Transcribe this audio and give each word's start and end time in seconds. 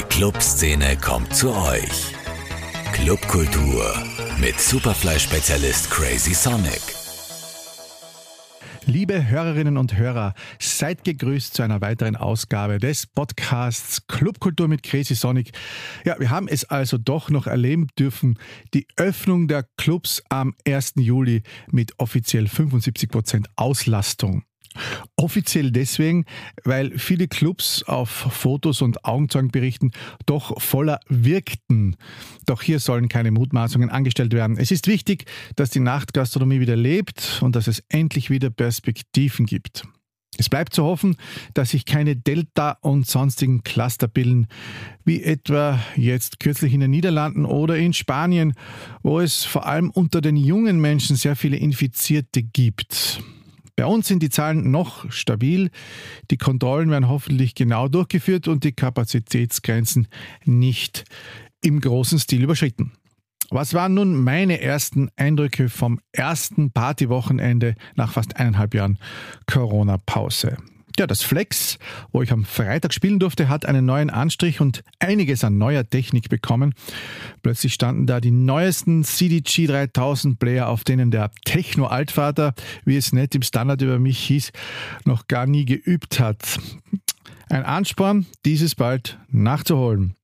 Die 0.00 0.06
Clubszene 0.06 0.96
kommt 0.96 1.34
zu 1.36 1.54
euch. 1.54 2.14
Clubkultur 2.92 3.92
mit 4.40 4.58
Superfly-Spezialist 4.58 5.90
Crazy 5.90 6.32
Sonic. 6.32 6.80
Liebe 8.86 9.28
Hörerinnen 9.28 9.76
und 9.76 9.98
Hörer, 9.98 10.32
seid 10.58 11.04
gegrüßt 11.04 11.52
zu 11.52 11.62
einer 11.62 11.82
weiteren 11.82 12.16
Ausgabe 12.16 12.78
des 12.78 13.08
Podcasts 13.08 14.06
Clubkultur 14.06 14.68
mit 14.68 14.82
Crazy 14.82 15.14
Sonic. 15.14 15.52
Ja, 16.06 16.18
wir 16.18 16.30
haben 16.30 16.48
es 16.48 16.64
also 16.64 16.96
doch 16.96 17.28
noch 17.28 17.46
erleben 17.46 17.88
dürfen, 17.98 18.38
die 18.72 18.86
Öffnung 18.96 19.48
der 19.48 19.66
Clubs 19.76 20.22
am 20.30 20.54
1. 20.66 20.94
Juli 20.96 21.42
mit 21.70 21.92
offiziell 21.98 22.48
75 22.48 23.10
Prozent 23.10 23.48
Auslastung. 23.56 24.44
Offiziell 25.16 25.72
deswegen, 25.72 26.24
weil 26.64 26.96
viele 26.98 27.28
Clubs 27.28 27.82
auf 27.82 28.08
Fotos 28.08 28.82
und 28.82 29.04
Augenzeugenberichten 29.04 29.90
doch 30.26 30.60
voller 30.60 31.00
wirkten. 31.08 31.96
Doch 32.46 32.62
hier 32.62 32.78
sollen 32.78 33.08
keine 33.08 33.30
Mutmaßungen 33.32 33.90
angestellt 33.90 34.32
werden. 34.32 34.56
Es 34.56 34.70
ist 34.70 34.86
wichtig, 34.86 35.24
dass 35.56 35.70
die 35.70 35.80
Nachtgastronomie 35.80 36.60
wieder 36.60 36.76
lebt 36.76 37.40
und 37.42 37.56
dass 37.56 37.66
es 37.66 37.82
endlich 37.88 38.30
wieder 38.30 38.50
Perspektiven 38.50 39.46
gibt. 39.46 39.84
Es 40.38 40.48
bleibt 40.48 40.72
zu 40.72 40.84
hoffen, 40.84 41.16
dass 41.54 41.70
sich 41.70 41.84
keine 41.84 42.16
Delta- 42.16 42.78
und 42.80 43.06
sonstigen 43.06 43.62
Cluster 43.62 44.08
bilden, 44.08 44.46
wie 45.04 45.22
etwa 45.22 45.78
jetzt 45.96 46.40
kürzlich 46.40 46.72
in 46.72 46.80
den 46.80 46.92
Niederlanden 46.92 47.44
oder 47.44 47.76
in 47.76 47.92
Spanien, 47.92 48.54
wo 49.02 49.20
es 49.20 49.44
vor 49.44 49.66
allem 49.66 49.90
unter 49.90 50.20
den 50.20 50.36
jungen 50.36 50.80
Menschen 50.80 51.16
sehr 51.16 51.36
viele 51.36 51.56
Infizierte 51.56 52.42
gibt. 52.42 53.20
Bei 53.80 53.86
uns 53.86 54.08
sind 54.08 54.22
die 54.22 54.28
Zahlen 54.28 54.70
noch 54.70 55.10
stabil. 55.10 55.70
Die 56.30 56.36
Kontrollen 56.36 56.90
werden 56.90 57.08
hoffentlich 57.08 57.54
genau 57.54 57.88
durchgeführt 57.88 58.46
und 58.46 58.62
die 58.62 58.72
Kapazitätsgrenzen 58.72 60.06
nicht 60.44 61.06
im 61.62 61.80
großen 61.80 62.18
Stil 62.18 62.42
überschritten. 62.42 62.92
Was 63.48 63.72
waren 63.72 63.94
nun 63.94 64.22
meine 64.22 64.60
ersten 64.60 65.08
Eindrücke 65.16 65.70
vom 65.70 65.98
ersten 66.12 66.72
Partywochenende 66.72 67.74
nach 67.94 68.12
fast 68.12 68.36
eineinhalb 68.36 68.74
Jahren 68.74 68.98
Corona-Pause? 69.46 70.58
Ja, 70.98 71.06
das 71.06 71.22
Flex, 71.22 71.78
wo 72.12 72.22
ich 72.22 72.32
am 72.32 72.44
Freitag 72.44 72.92
spielen 72.92 73.18
durfte, 73.18 73.48
hat 73.48 73.64
einen 73.66 73.86
neuen 73.86 74.10
Anstrich 74.10 74.60
und 74.60 74.82
einiges 74.98 75.44
an 75.44 75.58
neuer 75.58 75.88
Technik 75.88 76.28
bekommen. 76.28 76.74
Plötzlich 77.42 77.74
standen 77.74 78.06
da 78.06 78.20
die 78.20 78.30
neuesten 78.30 79.04
CDG 79.04 79.66
3000 79.66 80.38
Player, 80.38 80.68
auf 80.68 80.84
denen 80.84 81.10
der 81.10 81.30
Techno-Altvater, 81.44 82.54
wie 82.84 82.96
es 82.96 83.12
nett 83.12 83.34
im 83.34 83.42
Standard 83.42 83.82
über 83.82 83.98
mich 83.98 84.18
hieß, 84.18 84.52
noch 85.04 85.28
gar 85.28 85.46
nie 85.46 85.64
geübt 85.64 86.20
hat. 86.20 86.58
Ein 87.48 87.64
Ansporn, 87.64 88.26
dieses 88.44 88.74
bald 88.74 89.18
nachzuholen. 89.28 90.14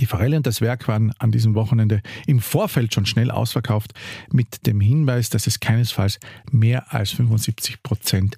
Die 0.00 0.06
Forelle 0.06 0.36
und 0.36 0.46
das 0.46 0.60
Werk 0.60 0.88
waren 0.88 1.12
an 1.18 1.30
diesem 1.30 1.54
Wochenende 1.54 2.02
im 2.26 2.40
Vorfeld 2.40 2.94
schon 2.94 3.06
schnell 3.06 3.30
ausverkauft, 3.30 3.92
mit 4.30 4.66
dem 4.66 4.80
Hinweis, 4.80 5.30
dass 5.30 5.46
es 5.46 5.60
keinesfalls 5.60 6.18
mehr 6.50 6.92
als 6.92 7.10
75 7.12 7.82
Prozent 7.82 8.36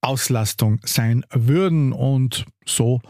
Auslastung 0.00 0.80
sein 0.84 1.24
würden. 1.32 1.92
Und 1.92 2.46
so 2.64 3.00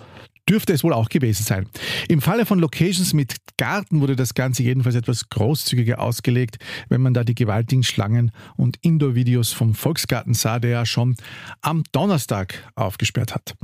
dürfte 0.48 0.72
es 0.72 0.82
wohl 0.82 0.92
auch 0.92 1.08
gewesen 1.08 1.44
sein. 1.44 1.68
Im 2.08 2.20
Falle 2.20 2.46
von 2.46 2.58
Locations 2.58 3.12
mit 3.12 3.36
Garten 3.56 4.00
wurde 4.00 4.16
das 4.16 4.34
Ganze 4.34 4.62
jedenfalls 4.62 4.94
etwas 4.94 5.28
großzügiger 5.28 6.00
ausgelegt, 6.00 6.58
wenn 6.88 7.02
man 7.02 7.12
da 7.12 7.24
die 7.24 7.34
gewaltigen 7.34 7.82
Schlangen 7.82 8.32
und 8.56 8.78
Indoor-Videos 8.82 9.52
vom 9.52 9.74
Volksgarten 9.74 10.34
sah, 10.34 10.58
der 10.58 10.70
ja 10.70 10.86
schon 10.86 11.16
am 11.60 11.82
Donnerstag 11.92 12.72
aufgesperrt 12.76 13.34
hat. 13.34 13.54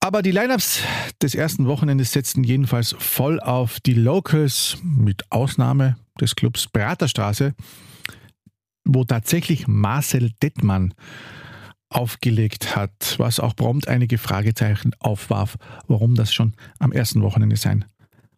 Aber 0.00 0.22
die 0.22 0.32
Lineups 0.32 0.80
des 1.22 1.34
ersten 1.34 1.66
Wochenendes 1.66 2.12
setzten 2.12 2.44
jedenfalls 2.44 2.94
voll 2.98 3.40
auf 3.40 3.80
die 3.80 3.94
Locals, 3.94 4.76
mit 4.82 5.30
Ausnahme 5.30 5.96
des 6.20 6.36
Clubs 6.36 6.66
Praterstraße, 6.66 7.54
wo 8.84 9.04
tatsächlich 9.04 9.66
Marcel 9.66 10.30
Dettmann 10.42 10.92
aufgelegt 11.94 12.76
hat, 12.76 13.14
was 13.18 13.40
auch 13.40 13.54
prompt 13.56 13.88
einige 13.88 14.18
Fragezeichen 14.18 14.92
aufwarf, 14.98 15.56
warum 15.86 16.14
das 16.14 16.34
schon 16.34 16.54
am 16.78 16.92
ersten 16.92 17.22
Wochenende 17.22 17.56
sein 17.56 17.84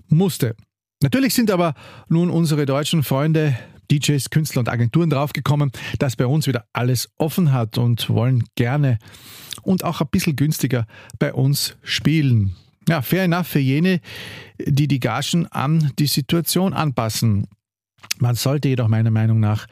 musste. 0.08 0.54
Natürlich 1.02 1.34
sind 1.34 1.50
aber 1.50 1.74
nun 2.08 2.30
unsere 2.30 2.66
deutschen 2.66 3.02
Freunde, 3.02 3.56
DJs, 3.90 4.30
Künstler 4.30 4.60
und 4.60 4.68
Agenturen 4.68 5.10
draufgekommen, 5.10 5.70
dass 5.98 6.16
bei 6.16 6.26
uns 6.26 6.46
wieder 6.46 6.66
alles 6.72 7.08
offen 7.18 7.52
hat 7.52 7.78
und 7.78 8.08
wollen 8.10 8.44
gerne 8.56 8.98
und 9.62 9.84
auch 9.84 10.00
ein 10.00 10.08
bisschen 10.10 10.36
günstiger 10.36 10.86
bei 11.18 11.32
uns 11.32 11.76
spielen. 11.82 12.56
Ja, 12.88 13.02
fair 13.02 13.24
enough 13.24 13.48
für 13.48 13.58
jene, 13.58 14.00
die 14.64 14.86
die 14.86 15.00
Gagen 15.00 15.46
an 15.48 15.92
die 15.98 16.06
Situation 16.06 16.72
anpassen. 16.72 17.48
Man 18.18 18.34
sollte 18.34 18.68
jedoch 18.68 18.88
meiner 18.88 19.10
Meinung 19.10 19.40
nach 19.40 19.66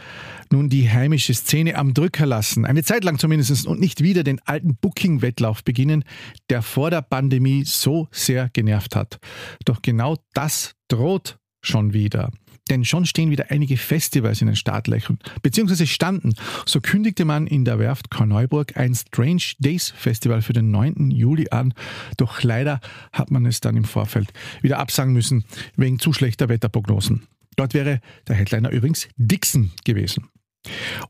nun 0.53 0.69
die 0.69 0.91
heimische 0.91 1.35
Szene 1.35 1.77
am 1.77 1.95
Drücker 1.95 2.27
lassen, 2.27 2.65
eine 2.65 2.83
Zeit 2.83 3.05
lang 3.05 3.19
zumindest, 3.19 3.67
und 3.67 3.81
nicht 3.81 4.03
wieder 4.03 4.23
den 4.23 4.41
alten 4.45 4.77
Booking-Wettlauf 4.77 5.65
beginnen, 5.65 6.05
der 6.51 6.63
vor 6.63 6.91
der 6.91 7.03
Pandemie 7.03 7.65
so 7.65 8.09
sehr 8.11 8.51
genervt 8.53 8.97
hat. 8.97 9.19
Doch 9.65 9.83
genau 9.83 10.17
das 10.35 10.75
droht 10.89 11.39
schon 11.63 11.93
wieder. 11.93 12.31
Denn 12.71 12.85
schon 12.85 13.05
stehen 13.05 13.31
wieder 13.31 13.51
einige 13.51 13.77
Festivals 13.77 14.41
in 14.41 14.47
den 14.47 14.57
Startlöchern, 14.57 15.19
beziehungsweise 15.43 15.87
standen. 15.87 16.35
So 16.65 16.81
kündigte 16.81 17.27
man 17.27 17.47
in 17.47 17.65
der 17.67 17.79
Werft 17.79 18.11
Korneuburg 18.11 18.77
ein 18.77 18.95
Strange 18.95 19.43
Days 19.59 19.93
Festival 19.95 20.41
für 20.41 20.55
den 20.55 20.71
9. 20.71 21.11
Juli 21.11 21.51
an. 21.51 21.75
Doch 22.17 22.43
leider 22.43 22.81
hat 23.13 23.31
man 23.31 23.45
es 23.45 23.61
dann 23.61 23.77
im 23.77 23.85
Vorfeld 23.85 24.33
wieder 24.63 24.79
absagen 24.79 25.13
müssen, 25.13 25.45
wegen 25.77 25.99
zu 25.99 26.15
schlechter 26.15 26.49
Wetterprognosen. 26.49 27.27
Dort 27.57 27.75
wäre 27.75 28.01
der 28.29 28.37
Headliner 28.37 28.71
übrigens 28.71 29.09
Dixon 29.17 29.71
gewesen. 29.85 30.29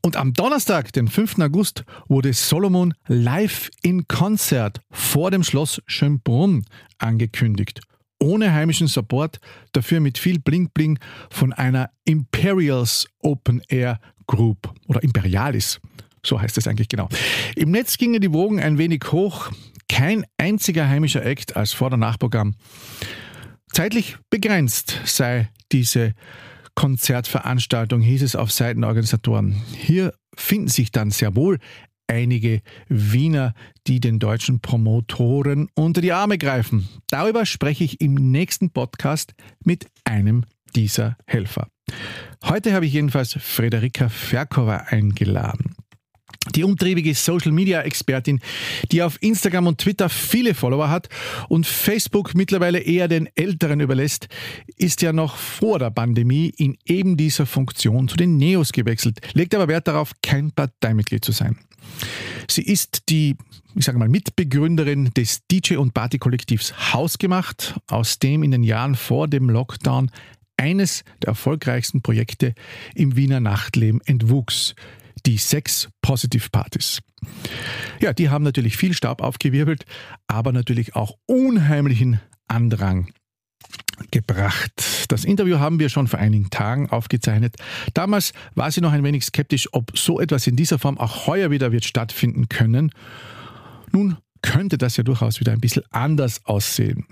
Und 0.02 0.16
am 0.16 0.32
Donnerstag, 0.32 0.92
den 0.92 1.08
5. 1.08 1.38
August, 1.38 1.84
wurde 2.08 2.32
Solomon 2.32 2.94
live 3.06 3.70
in 3.82 4.08
Konzert 4.08 4.80
vor 4.90 5.30
dem 5.30 5.44
Schloss 5.44 5.80
Schönbrunn 5.86 6.64
angekündigt. 6.98 7.80
Ohne 8.20 8.52
heimischen 8.52 8.86
Support, 8.86 9.38
dafür 9.72 10.00
mit 10.00 10.18
viel 10.18 10.38
Bling-Bling 10.38 10.98
von 11.30 11.52
einer 11.52 11.90
Imperials 12.04 13.06
Open 13.20 13.62
Air 13.68 14.00
Group 14.26 14.72
oder 14.86 15.02
Imperialis. 15.02 15.80
So 16.24 16.40
heißt 16.40 16.56
es 16.56 16.66
eigentlich 16.66 16.88
genau. 16.88 17.08
Im 17.54 17.70
Netz 17.70 17.98
gingen 17.98 18.20
die 18.20 18.32
Wogen 18.32 18.60
ein 18.60 18.78
wenig 18.78 19.02
hoch. 19.12 19.50
Kein 19.88 20.24
einziger 20.38 20.88
heimischer 20.88 21.24
Act 21.24 21.54
als 21.56 21.72
Vor- 21.72 21.92
und 21.92 22.00
Nachprogramm. 22.00 22.54
Zeitlich 23.72 24.16
begrenzt 24.30 25.00
sei 25.04 25.50
diese 25.72 26.14
Konzertveranstaltung, 26.74 28.00
hieß 28.00 28.22
es 28.22 28.36
auf 28.36 28.50
Seiten 28.50 28.80
der 28.80 28.88
Organisatoren. 28.88 29.62
Hier 29.76 30.12
finden 30.36 30.68
sich 30.68 30.90
dann 30.90 31.10
sehr 31.10 31.36
wohl 31.36 31.58
einige 32.06 32.60
Wiener, 32.88 33.54
die 33.86 34.00
den 34.00 34.18
deutschen 34.18 34.60
Promotoren 34.60 35.68
unter 35.74 36.00
die 36.00 36.12
Arme 36.12 36.38
greifen. 36.38 36.88
Darüber 37.08 37.46
spreche 37.46 37.84
ich 37.84 38.00
im 38.00 38.14
nächsten 38.14 38.70
Podcast 38.70 39.34
mit 39.64 39.86
einem 40.04 40.44
dieser 40.74 41.16
Helfer. 41.26 41.68
Heute 42.44 42.72
habe 42.72 42.86
ich 42.86 42.92
jedenfalls 42.92 43.34
Frederika 43.40 44.08
Ferkova 44.08 44.76
eingeladen. 44.88 45.74
Die 46.54 46.64
umtriebige 46.64 47.14
Social-Media-Expertin, 47.14 48.40
die 48.92 49.02
auf 49.02 49.22
Instagram 49.22 49.66
und 49.66 49.78
Twitter 49.78 50.08
viele 50.08 50.54
Follower 50.54 50.90
hat 50.90 51.08
und 51.48 51.66
Facebook 51.66 52.34
mittlerweile 52.34 52.80
eher 52.80 53.08
den 53.08 53.28
Älteren 53.34 53.80
überlässt, 53.80 54.28
ist 54.76 55.02
ja 55.02 55.12
noch 55.12 55.36
vor 55.36 55.78
der 55.78 55.90
Pandemie 55.90 56.52
in 56.56 56.76
eben 56.84 57.16
dieser 57.16 57.46
Funktion 57.46 58.08
zu 58.08 58.16
den 58.16 58.36
Neos 58.36 58.72
gewechselt, 58.72 59.20
legt 59.34 59.54
aber 59.54 59.68
Wert 59.68 59.88
darauf, 59.88 60.12
kein 60.22 60.52
Parteimitglied 60.52 61.24
zu 61.24 61.32
sein. 61.32 61.58
Sie 62.48 62.62
ist 62.62 63.04
die, 63.08 63.36
ich 63.74 63.84
sage 63.84 63.98
mal, 63.98 64.08
Mitbegründerin 64.08 65.10
des 65.14 65.42
DJ- 65.50 65.76
und 65.76 65.94
Party-Kollektivs 65.94 66.92
Hausgemacht, 66.92 67.74
aus 67.86 68.18
dem 68.18 68.42
in 68.42 68.50
den 68.50 68.62
Jahren 68.62 68.94
vor 68.94 69.28
dem 69.28 69.48
Lockdown 69.48 70.10
eines 70.56 71.04
der 71.22 71.30
erfolgreichsten 71.30 72.02
Projekte 72.02 72.54
im 72.94 73.16
Wiener 73.16 73.40
Nachtleben 73.40 74.00
entwuchs 74.04 74.74
die 75.26 75.38
Sex 75.38 75.88
Positive 76.02 76.48
Partys. 76.50 77.00
Ja, 78.00 78.12
die 78.12 78.28
haben 78.28 78.44
natürlich 78.44 78.76
viel 78.76 78.94
Staub 78.94 79.22
aufgewirbelt, 79.22 79.84
aber 80.26 80.52
natürlich 80.52 80.94
auch 80.94 81.16
unheimlichen 81.26 82.20
Andrang 82.48 83.12
gebracht. 84.10 84.72
Das 85.08 85.24
Interview 85.24 85.58
haben 85.58 85.78
wir 85.78 85.88
schon 85.88 86.08
vor 86.08 86.18
einigen 86.18 86.50
Tagen 86.50 86.90
aufgezeichnet. 86.90 87.56
Damals 87.94 88.32
war 88.54 88.70
sie 88.70 88.80
noch 88.80 88.92
ein 88.92 89.04
wenig 89.04 89.24
skeptisch, 89.24 89.68
ob 89.72 89.96
so 89.96 90.20
etwas 90.20 90.46
in 90.46 90.56
dieser 90.56 90.78
Form 90.78 90.98
auch 90.98 91.26
heuer 91.26 91.50
wieder 91.50 91.72
wird 91.72 91.84
stattfinden 91.84 92.48
können. 92.48 92.90
Nun 93.92 94.18
könnte 94.42 94.76
das 94.76 94.96
ja 94.96 95.04
durchaus 95.04 95.40
wieder 95.40 95.52
ein 95.52 95.60
bisschen 95.60 95.84
anders 95.90 96.44
aussehen. 96.44 97.06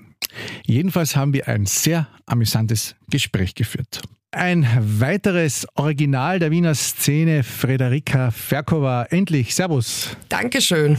Jedenfalls 0.67 1.17
haben 1.17 1.33
wir 1.33 1.49
ein 1.49 1.67
sehr 1.67 2.09
amüsantes 2.27 2.97
Gespräch 3.11 3.55
geführt. 3.55 4.03
Ein 4.35 4.67
weiteres 4.99 5.67
Original 5.75 6.39
der 6.39 6.51
Wiener 6.51 6.75
Szene, 6.75 7.43
Frederika 7.43 8.31
Ferkova. 8.31 9.03
Endlich, 9.11 9.55
Servus. 9.55 10.17
Dankeschön. 10.31 10.97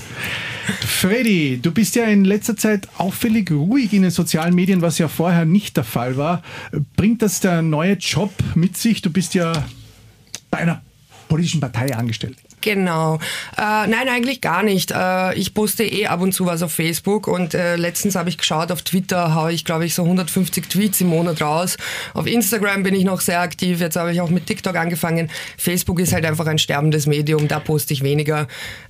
Freddy, 0.86 1.58
du 1.60 1.72
bist 1.72 1.96
ja 1.96 2.04
in 2.04 2.26
letzter 2.26 2.56
Zeit 2.56 2.88
auffällig 3.00 3.50
ruhig 3.50 3.92
in 3.92 4.04
den 4.04 4.12
sozialen 4.12 4.54
Medien, 4.54 4.84
was 4.84 5.00
ja 5.00 5.08
vorher 5.08 5.46
nicht 5.46 5.78
der 5.78 5.84
Fall 5.84 6.16
war. 6.16 6.44
Bringt 6.96 7.24
das 7.24 7.40
der 7.40 7.64
neue 7.64 7.94
Job 7.94 8.32
mit 8.54 8.78
sich? 8.78 9.02
Du 9.02 9.10
bist 9.12 9.34
ja 9.34 9.66
bei 10.52 10.60
einer 10.60 10.84
politischen 11.28 11.60
Partei 11.60 11.96
angestellt. 11.96 12.38
Genau. 12.64 13.20
Äh, 13.58 13.88
nein, 13.88 14.08
eigentlich 14.08 14.40
gar 14.40 14.64
nicht. 14.64 14.92
Äh, 14.92 15.36
ich 15.36 15.54
poste 15.54 15.84
eh 15.84 16.08
ab 16.08 16.22
und 16.22 16.32
zu 16.32 16.46
was 16.46 16.64
auf 16.64 16.72
Facebook 16.72 17.28
und 17.28 17.54
äh, 17.54 17.76
letztens 17.76 18.16
habe 18.16 18.30
ich 18.30 18.38
geschaut, 18.38 18.72
auf 18.72 18.82
Twitter 18.84 19.36
haue 19.36 19.52
ich, 19.52 19.66
glaube 19.66 19.86
ich, 19.86 19.94
so 19.94 20.04
150 20.04 20.70
Tweets 20.70 21.02
im 21.02 21.08
Monat 21.08 21.42
raus. 21.42 21.76
Auf 22.14 22.26
Instagram 22.26 22.84
bin 22.84 22.96
ich 22.96 23.04
noch 23.04 23.20
sehr 23.20 23.42
aktiv. 23.42 23.82
Jetzt 23.82 23.98
habe 23.98 24.14
ich 24.14 24.22
auch 24.22 24.30
mit 24.30 24.46
TikTok 24.46 24.78
angefangen. 24.78 25.30
Facebook 25.58 26.00
ist 26.00 26.14
halt 26.14 26.26
einfach 26.26 26.48
ein 26.48 26.58
sterbendes 26.58 27.06
Medium, 27.06 27.50
da 27.50 27.60
poste 27.60 27.94
ich 27.94 28.02
weniger. 28.02 28.48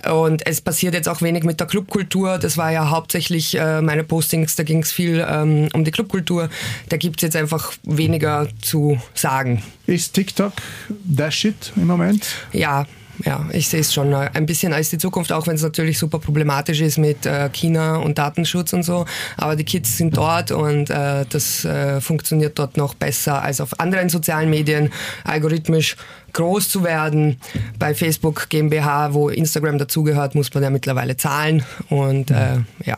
Und 0.07 0.45
es 0.45 0.61
passiert 0.61 0.93
jetzt 0.93 1.09
auch 1.09 1.23
wenig 1.23 1.43
mit 1.43 1.59
der 1.59 1.65
Clubkultur. 1.65 2.37
Das 2.37 2.57
war 2.57 2.71
ja 2.71 2.91
hauptsächlich 2.91 3.57
äh, 3.57 3.81
meine 3.81 4.03
Postings, 4.03 4.55
da 4.55 4.61
ging 4.61 4.83
es 4.83 4.91
viel 4.91 5.25
ähm, 5.27 5.69
um 5.73 5.83
die 5.83 5.91
Clubkultur. 5.91 6.49
Da 6.89 6.97
gibt 6.97 7.17
es 7.17 7.23
jetzt 7.23 7.35
einfach 7.35 7.73
weniger 7.81 8.47
zu 8.61 9.01
sagen. 9.15 9.63
Ist 9.87 10.13
TikTok 10.13 10.53
der 10.89 11.31
Shit 11.31 11.73
im 11.75 11.87
Moment? 11.87 12.27
Ja, 12.51 12.85
ja, 13.19 13.45
ich 13.51 13.67
sehe 13.67 13.81
es 13.81 13.93
schon 13.93 14.11
äh, 14.11 14.29
ein 14.33 14.45
bisschen 14.45 14.73
als 14.73 14.89
die 14.89 14.97
Zukunft, 14.97 15.31
auch 15.31 15.47
wenn 15.47 15.55
es 15.55 15.61
natürlich 15.61 15.99
super 15.99 16.19
problematisch 16.19 16.81
ist 16.81 16.97
mit 16.97 17.25
äh, 17.25 17.49
China 17.49 17.97
und 17.97 18.17
Datenschutz 18.17 18.73
und 18.73 18.83
so. 18.83 19.05
Aber 19.37 19.55
die 19.55 19.63
Kids 19.63 19.97
sind 19.97 20.17
dort 20.17 20.51
und 20.51 20.89
äh, 20.89 21.25
das 21.29 21.65
äh, 21.65 22.01
funktioniert 22.01 22.57
dort 22.57 22.77
noch 22.77 22.93
besser 22.95 23.41
als 23.41 23.61
auf 23.61 23.79
anderen 23.79 24.09
sozialen 24.09 24.49
Medien, 24.49 24.91
algorithmisch 25.23 25.95
groß 26.33 26.69
zu 26.69 26.83
werden. 26.83 27.37
Bei 27.79 27.93
Facebook 27.95 28.49
GmbH, 28.49 29.13
wo 29.13 29.29
Instagram 29.29 29.77
dazugehört, 29.77 30.35
muss 30.35 30.53
man 30.53 30.63
ja 30.63 30.69
mittlerweile 30.69 31.17
zahlen 31.17 31.63
und 31.89 32.31
äh, 32.31 32.57
ja. 32.83 32.97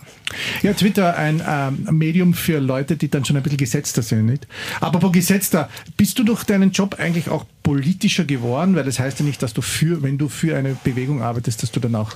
Ja, 0.64 0.74
Twitter 0.74 1.16
ein 1.16 1.42
ähm, 1.48 1.88
Medium 1.98 2.34
für 2.34 2.60
Leute, 2.60 2.98
die 2.98 3.10
dann 3.10 3.24
schon 3.26 3.38
ein 3.38 3.44
bisschen 3.44 3.58
gesetzter 3.58 4.02
sind, 4.02 4.26
nicht? 4.26 4.48
Aber 4.82 5.02
wo 5.02 5.12
gesetzter, 5.12 5.70
bist 5.98 6.18
du 6.18 6.24
durch 6.24 6.44
deinen 6.44 6.72
Job 6.72 6.96
eigentlich 7.00 7.30
auch 7.30 7.46
politischer 7.64 8.26
geworden? 8.26 8.76
Weil 8.76 8.84
das 8.84 9.00
heißt 9.00 9.20
ja 9.20 9.26
nicht, 9.26 9.42
dass 9.44 9.54
du 9.54 9.62
für, 9.62 10.02
wenn 10.02 10.18
du 10.18 10.28
für 10.28 10.58
eine 10.58 10.76
Bewegung 10.84 11.22
arbeitest, 11.22 11.64
dass 11.64 11.72
du 11.72 11.80
dann 11.80 11.96
auch 11.96 12.16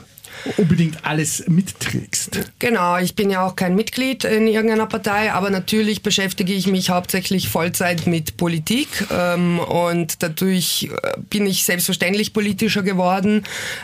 unbedingt 0.58 1.06
alles 1.06 1.44
mitträgst. 1.48 2.40
Genau, 2.60 2.98
ich 2.98 3.16
bin 3.16 3.30
ja 3.30 3.46
auch 3.46 3.56
kein 3.56 3.76
Mitglied 3.76 4.24
in 4.24 4.48
irgendeiner 4.48 4.86
Partei, 4.86 5.32
aber 5.32 5.50
natürlich 5.50 6.02
beschäftige 6.02 6.54
ich 6.54 6.68
mich 6.68 6.90
hauptsächlich 6.90 7.50
Vollzeit 7.50 8.08
mit 8.08 8.38
Politik 8.38 8.88
ähm, 9.12 9.60
und 9.60 10.22
dadurch 10.24 10.90
äh, 10.92 11.20
bin 11.30 11.46
ich 11.46 11.64
selbstverständlich 11.64 12.34
politischer 12.34 12.84
geworden, 12.84 13.44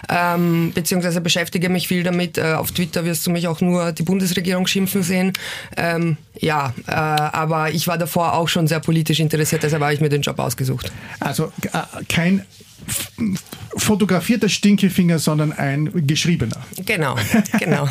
ähm, 0.10 0.72
beziehungsweise 0.74 1.22
beschäftige 1.22 1.70
mich 1.70 1.88
viel 1.88 2.04
damit. 2.04 2.38
Äh, 2.38 2.54
auf 2.54 2.72
Twitter 2.72 3.06
wirst 3.06 3.26
du 3.28 3.32
mich 3.32 3.48
auch 3.48 3.62
nur 3.62 3.92
die 3.92 4.04
Bundesregierung 4.04 4.68
schimpfen 4.68 5.04
sehen. 5.04 5.34
Ähm, 5.78 6.18
ja, 6.40 6.74
äh, 6.88 6.92
aber 6.92 7.72
ich 7.72 7.88
war 7.88 7.98
davor 7.98 8.34
auch 8.34 8.48
schon 8.48 8.68
sehr 8.68 8.80
politisch 8.80 9.20
interessiert, 9.20 9.64
deshalb 9.64 9.82
habe 9.84 9.94
ich 9.94 10.02
mir 10.02 10.10
den 10.10 10.22
Job 10.22 10.40
ausgesucht. 10.40 10.92
Also 11.20 11.52
äh, 11.74 12.04
kein 12.10 12.46
fotografierter 13.78 14.50
Stinkefinger, 14.50 15.20
sondern 15.20 15.52
ein 15.52 16.08
geschriebener. 16.08 16.62
Genau, 16.86 17.16
genau. 17.60 17.88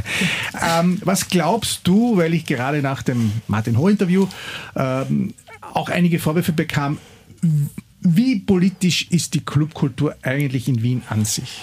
ähm, 0.62 1.00
was 1.04 1.28
glaubst 1.28 1.80
du, 1.84 2.16
weil 2.16 2.34
ich 2.34 2.44
gerade 2.44 2.82
nach 2.82 3.02
dem 3.02 3.32
Martin 3.46 3.78
Ho-Interview 3.78 4.26
ähm, 4.76 5.34
auch 5.72 5.88
einige 5.88 6.18
Vorwürfe 6.18 6.52
bekam, 6.52 6.98
wie 8.00 8.40
politisch 8.40 9.06
ist 9.10 9.34
die 9.34 9.40
Clubkultur 9.40 10.16
eigentlich 10.22 10.68
in 10.68 10.82
Wien 10.82 11.02
an 11.08 11.24
sich? 11.24 11.62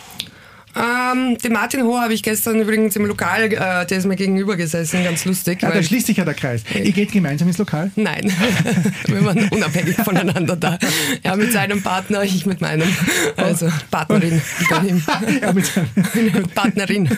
Ähm, 0.79 1.37
den 1.37 1.51
Martin 1.51 1.83
Ho 1.83 1.99
habe 1.99 2.13
ich 2.13 2.23
gestern 2.23 2.61
übrigens 2.61 2.95
im 2.95 3.05
Lokal, 3.05 3.51
äh, 3.51 3.85
der 3.85 3.97
ist 3.97 4.05
mir 4.05 4.15
gegenüber 4.15 4.55
gesessen, 4.55 5.03
ganz 5.03 5.25
lustig. 5.25 5.61
Ja, 5.61 5.71
da 5.71 5.83
schließt 5.83 6.07
sich 6.07 6.17
ja 6.17 6.25
der 6.25 6.33
Kreis. 6.33 6.63
Ihr 6.73 6.93
geht 6.93 7.11
gemeinsam 7.11 7.49
ins 7.49 7.57
Lokal? 7.57 7.91
Nein, 7.95 8.31
wir 9.07 9.25
waren 9.25 9.49
unabhängig 9.49 9.95
voneinander 10.03 10.55
da. 10.55 10.79
Er 11.21 11.35
mit 11.35 11.51
seinem 11.51 11.83
Partner, 11.83 12.23
ich 12.23 12.45
mit 12.45 12.61
meinem. 12.61 12.87
Also 13.35 13.69
Partnerin. 13.91 14.41
Ja, 15.41 15.53
mit 15.53 16.55
Partnerin. 16.55 17.09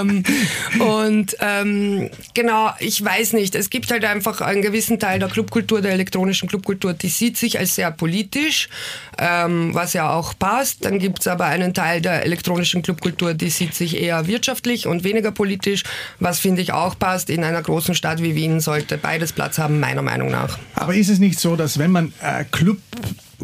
Ähm, 0.00 0.22
und 0.78 1.36
ähm, 1.40 2.10
genau, 2.34 2.70
ich 2.78 3.04
weiß 3.04 3.32
nicht, 3.34 3.54
es 3.54 3.70
gibt 3.70 3.90
halt 3.90 4.04
einfach 4.04 4.40
einen 4.40 4.62
gewissen 4.62 4.98
Teil 4.98 5.18
der 5.18 5.28
Clubkultur, 5.28 5.80
der 5.80 5.92
elektronischen 5.92 6.48
Clubkultur, 6.48 6.92
die 6.92 7.08
sieht 7.08 7.36
sich 7.36 7.58
als 7.58 7.74
sehr 7.74 7.90
politisch, 7.90 8.68
ähm, 9.18 9.74
was 9.74 9.92
ja 9.92 10.12
auch 10.12 10.34
passt. 10.38 10.84
Dann 10.84 10.98
gibt 10.98 11.20
es 11.20 11.26
aber 11.26 11.46
einen 11.46 11.74
Teil 11.74 12.00
der 12.00 12.24
elektronischen 12.24 12.82
Clubkultur, 12.82 13.34
die 13.34 13.50
sieht 13.50 13.74
sich 13.74 14.00
eher 14.00 14.26
wirtschaftlich 14.26 14.86
und 14.86 15.04
weniger 15.04 15.32
politisch, 15.32 15.84
was 16.18 16.38
finde 16.38 16.62
ich 16.62 16.72
auch 16.72 16.98
passt. 16.98 17.30
In 17.30 17.44
einer 17.44 17.62
großen 17.62 17.94
Stadt 17.94 18.22
wie 18.22 18.34
Wien 18.34 18.60
sollte 18.60 18.98
beides 18.98 19.32
Platz 19.32 19.58
haben, 19.58 19.80
meiner 19.80 20.02
Meinung 20.02 20.30
nach. 20.30 20.58
Aber 20.74 20.94
ist 20.94 21.08
es 21.08 21.18
nicht 21.18 21.38
so, 21.38 21.56
dass 21.56 21.78
wenn 21.78 21.90
man 21.90 22.12
äh, 22.22 22.44
Club 22.50 22.78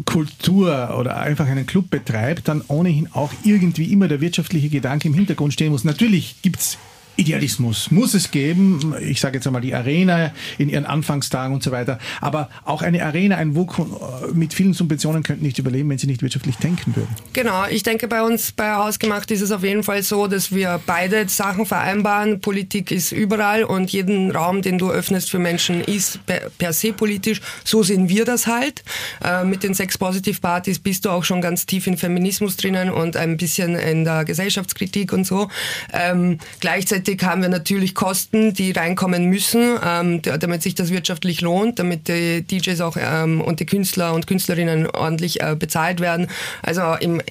Kultur 0.07 0.95
oder 0.97 1.17
einfach 1.17 1.47
einen 1.47 1.65
Club 1.65 1.89
betreibt, 1.89 2.47
dann 2.47 2.63
ohnehin 2.69 3.09
auch 3.11 3.31
irgendwie 3.43 3.91
immer 3.91 4.07
der 4.07 4.21
wirtschaftliche 4.21 4.69
Gedanke 4.69 5.09
im 5.09 5.13
Hintergrund 5.13 5.53
stehen 5.53 5.73
muss. 5.73 5.83
Natürlich 5.83 6.41
gibt 6.41 6.59
es 6.59 6.77
Idealismus 7.17 7.89
muss 7.91 8.13
es 8.13 8.31
geben. 8.31 8.95
Ich 9.01 9.19
sage 9.19 9.37
jetzt 9.37 9.47
einmal 9.47 9.61
die 9.61 9.73
Arena 9.73 10.31
in 10.59 10.69
ihren 10.69 10.85
Anfangstagen 10.85 11.53
und 11.53 11.63
so 11.63 11.71
weiter. 11.71 11.97
Aber 12.21 12.49
auch 12.63 12.83
eine 12.83 13.03
Arena, 13.03 13.37
ein 13.37 13.55
WUK 13.55 14.33
mit 14.35 14.53
vielen 14.53 14.73
Subventionen 14.73 15.23
könnten 15.23 15.43
nicht 15.43 15.57
überleben, 15.57 15.89
wenn 15.89 15.97
sie 15.97 16.05
nicht 16.05 16.21
wirtschaftlich 16.21 16.57
denken 16.57 16.95
würden. 16.95 17.13
Genau. 17.33 17.65
Ich 17.69 17.81
denke, 17.81 18.07
bei 18.07 18.21
uns 18.21 18.51
bei 18.51 18.71
Hausgemacht 18.73 19.31
ist 19.31 19.41
es 19.41 19.51
auf 19.51 19.63
jeden 19.63 19.83
Fall 19.83 20.03
so, 20.03 20.27
dass 20.27 20.53
wir 20.53 20.79
beide 20.85 21.27
Sachen 21.27 21.65
vereinbaren. 21.65 22.39
Politik 22.39 22.91
ist 22.91 23.11
überall 23.11 23.63
und 23.63 23.91
jeden 23.91 24.31
Raum, 24.31 24.61
den 24.61 24.77
du 24.77 24.91
öffnest 24.91 25.31
für 25.31 25.39
Menschen, 25.39 25.81
ist 25.81 26.19
per, 26.25 26.73
se 26.73 26.93
politisch. 26.93 27.41
So 27.63 27.81
sehen 27.81 28.09
wir 28.09 28.25
das 28.25 28.45
halt. 28.45 28.83
Äh, 29.23 29.43
mit 29.43 29.63
den 29.63 29.73
Sex 29.73 29.97
Positive 29.97 30.39
Partys 30.39 30.77
bist 30.77 31.05
du 31.05 31.09
auch 31.09 31.23
schon 31.23 31.41
ganz 31.41 31.65
tief 31.65 31.87
in 31.87 31.97
Feminismus 31.97 32.57
drinnen 32.57 32.91
und 32.91 33.17
ein 33.17 33.37
bisschen 33.37 33.75
in 33.75 34.03
der 34.03 34.23
Gesellschaftskritik 34.23 35.13
und 35.13 35.25
so. 35.25 35.49
Ähm, 35.91 36.37
gleichzeitig 36.59 37.06
Gleichzeitig 37.07 37.25
haben 37.25 37.41
wir 37.41 37.47
natürlich 37.47 37.95
Kosten, 37.95 38.53
die 38.53 38.71
reinkommen 38.71 39.27
müssen, 39.27 39.79
ähm, 39.81 40.21
damit 40.21 40.61
sich 40.61 40.75
das 40.75 40.91
wirtschaftlich 40.91 41.39
lohnt, 41.39 41.79
damit 41.79 42.09
die 42.09 42.41
DJs 42.41 42.81
auch 42.81 42.97
ähm, 42.99 43.39
und 43.39 43.61
die 43.61 43.65
Künstler 43.65 44.13
und 44.13 44.27
Künstlerinnen 44.27 44.87
ordentlich 44.87 45.39
äh, 45.39 45.55
bezahlt 45.55 46.01
werden. 46.01 46.27
Also 46.63 46.81
im, 46.99 47.21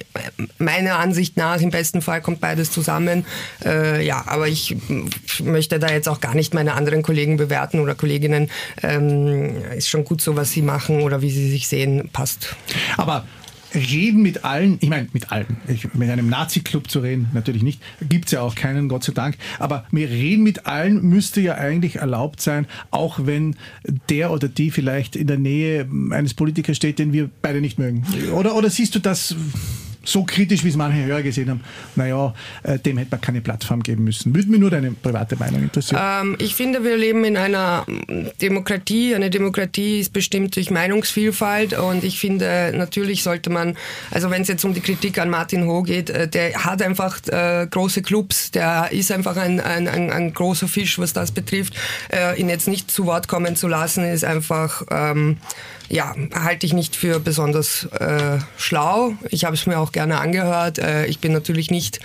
meiner 0.57 0.97
Ansicht 0.97 1.37
nach 1.37 1.61
im 1.61 1.69
besten 1.69 2.01
Fall 2.01 2.21
kommt 2.21 2.41
beides 2.41 2.71
zusammen. 2.71 3.23
Äh, 3.63 4.03
ja, 4.03 4.23
aber 4.25 4.47
ich 4.47 4.75
möchte 5.43 5.77
da 5.77 5.89
jetzt 5.89 6.09
auch 6.09 6.21
gar 6.21 6.33
nicht 6.33 6.55
meine 6.55 6.73
anderen 6.73 7.03
Kollegen 7.03 7.37
bewerten 7.37 7.79
oder 7.79 7.93
Kolleginnen. 7.93 8.49
Ähm, 8.81 9.57
ist 9.75 9.89
schon 9.89 10.05
gut 10.05 10.21
so, 10.21 10.35
was 10.35 10.49
sie 10.49 10.63
machen 10.63 11.03
oder 11.03 11.21
wie 11.21 11.29
sie 11.29 11.51
sich 11.51 11.67
sehen, 11.67 12.09
passt. 12.11 12.55
Aber 12.97 13.25
reden 13.73 14.21
mit 14.21 14.45
allen, 14.45 14.77
ich 14.81 14.89
meine 14.89 15.07
mit 15.13 15.31
allen, 15.31 15.57
ich, 15.67 15.93
mit 15.93 16.09
einem 16.09 16.29
Nazi-Club 16.29 16.89
zu 16.89 16.99
reden, 16.99 17.29
natürlich 17.33 17.63
nicht, 17.63 17.81
gibt 18.01 18.25
es 18.25 18.31
ja 18.31 18.41
auch 18.41 18.55
keinen, 18.55 18.89
Gott 18.89 19.03
sei 19.03 19.13
Dank, 19.13 19.37
aber 19.59 19.85
mir 19.91 20.09
reden 20.09 20.43
mit 20.43 20.65
allen 20.65 21.01
müsste 21.01 21.41
ja 21.41 21.55
eigentlich 21.55 21.97
erlaubt 21.97 22.41
sein, 22.41 22.67
auch 22.91 23.19
wenn 23.23 23.55
der 24.09 24.31
oder 24.31 24.47
die 24.47 24.71
vielleicht 24.71 25.15
in 25.15 25.27
der 25.27 25.37
Nähe 25.37 25.87
eines 26.11 26.33
Politikers 26.33 26.77
steht, 26.77 26.99
den 26.99 27.13
wir 27.13 27.29
beide 27.41 27.61
nicht 27.61 27.79
mögen. 27.79 28.05
Oder, 28.33 28.55
oder 28.55 28.69
siehst 28.69 28.95
du 28.95 28.99
das 28.99 29.35
so 30.07 30.23
kritisch, 30.23 30.63
wie 30.63 30.69
es 30.69 30.75
manche 30.75 31.03
Hörer 31.03 31.21
gesehen 31.21 31.49
haben, 31.49 31.61
naja, 31.95 32.33
äh, 32.63 32.79
dem 32.79 32.97
hätte 32.97 33.11
man 33.11 33.21
keine 33.21 33.41
Plattform 33.41 33.83
geben 33.83 34.05
müssen. 34.05 34.33
Würde 34.33 34.49
mich 34.49 34.59
nur 34.59 34.69
deine 34.69 34.91
private 34.91 35.35
Meinung 35.35 35.63
interessieren. 35.63 36.01
Ähm, 36.01 36.35
ich 36.39 36.55
finde, 36.55 36.83
wir 36.83 36.95
leben 36.95 37.25
in 37.25 37.35
einer 37.35 37.85
Demokratie. 38.41 39.13
Eine 39.13 39.29
Demokratie 39.29 39.99
ist 39.99 40.13
bestimmt 40.13 40.55
durch 40.55 40.71
Meinungsvielfalt 40.71 41.77
und 41.77 42.03
ich 42.03 42.19
finde, 42.19 42.73
natürlich 42.75 43.23
sollte 43.23 43.49
man, 43.49 43.75
also 44.11 44.31
wenn 44.31 44.41
es 44.43 44.47
jetzt 44.47 44.63
um 44.63 44.73
die 44.73 44.81
Kritik 44.81 45.19
an 45.19 45.29
Martin 45.29 45.65
Ho 45.65 45.83
geht, 45.83 46.09
äh, 46.09 46.27
der 46.27 46.63
hat 46.63 46.81
einfach 46.81 47.19
äh, 47.27 47.67
große 47.69 48.01
Clubs, 48.01 48.51
der 48.51 48.89
ist 48.91 49.11
einfach 49.11 49.35
ein, 49.35 49.59
ein, 49.59 49.87
ein, 49.87 50.11
ein, 50.11 50.33
großer 50.33 50.67
Fisch, 50.67 50.99
was 50.99 51.13
das 51.13 51.31
betrifft. 51.31 51.73
Ihn 52.37 52.49
jetzt 52.49 52.67
nicht 52.67 52.91
zu 52.91 53.05
Wort 53.05 53.27
kommen 53.27 53.55
zu 53.55 53.67
lassen, 53.67 54.05
ist 54.05 54.23
einfach... 54.23 54.83
Ähm, 54.91 55.37
ja, 55.89 56.13
halte 56.33 56.65
ich 56.65 56.73
nicht 56.73 56.95
für 56.95 57.19
besonders 57.19 57.85
äh, 57.99 58.39
schlau. 58.57 59.13
Ich 59.29 59.45
habe 59.45 59.55
es 59.55 59.65
mir 59.65 59.79
auch 59.79 59.91
gerne 59.91 60.19
angehört. 60.19 60.79
Äh, 60.79 61.05
ich 61.05 61.19
bin 61.19 61.31
natürlich 61.31 61.71
nicht 61.71 61.99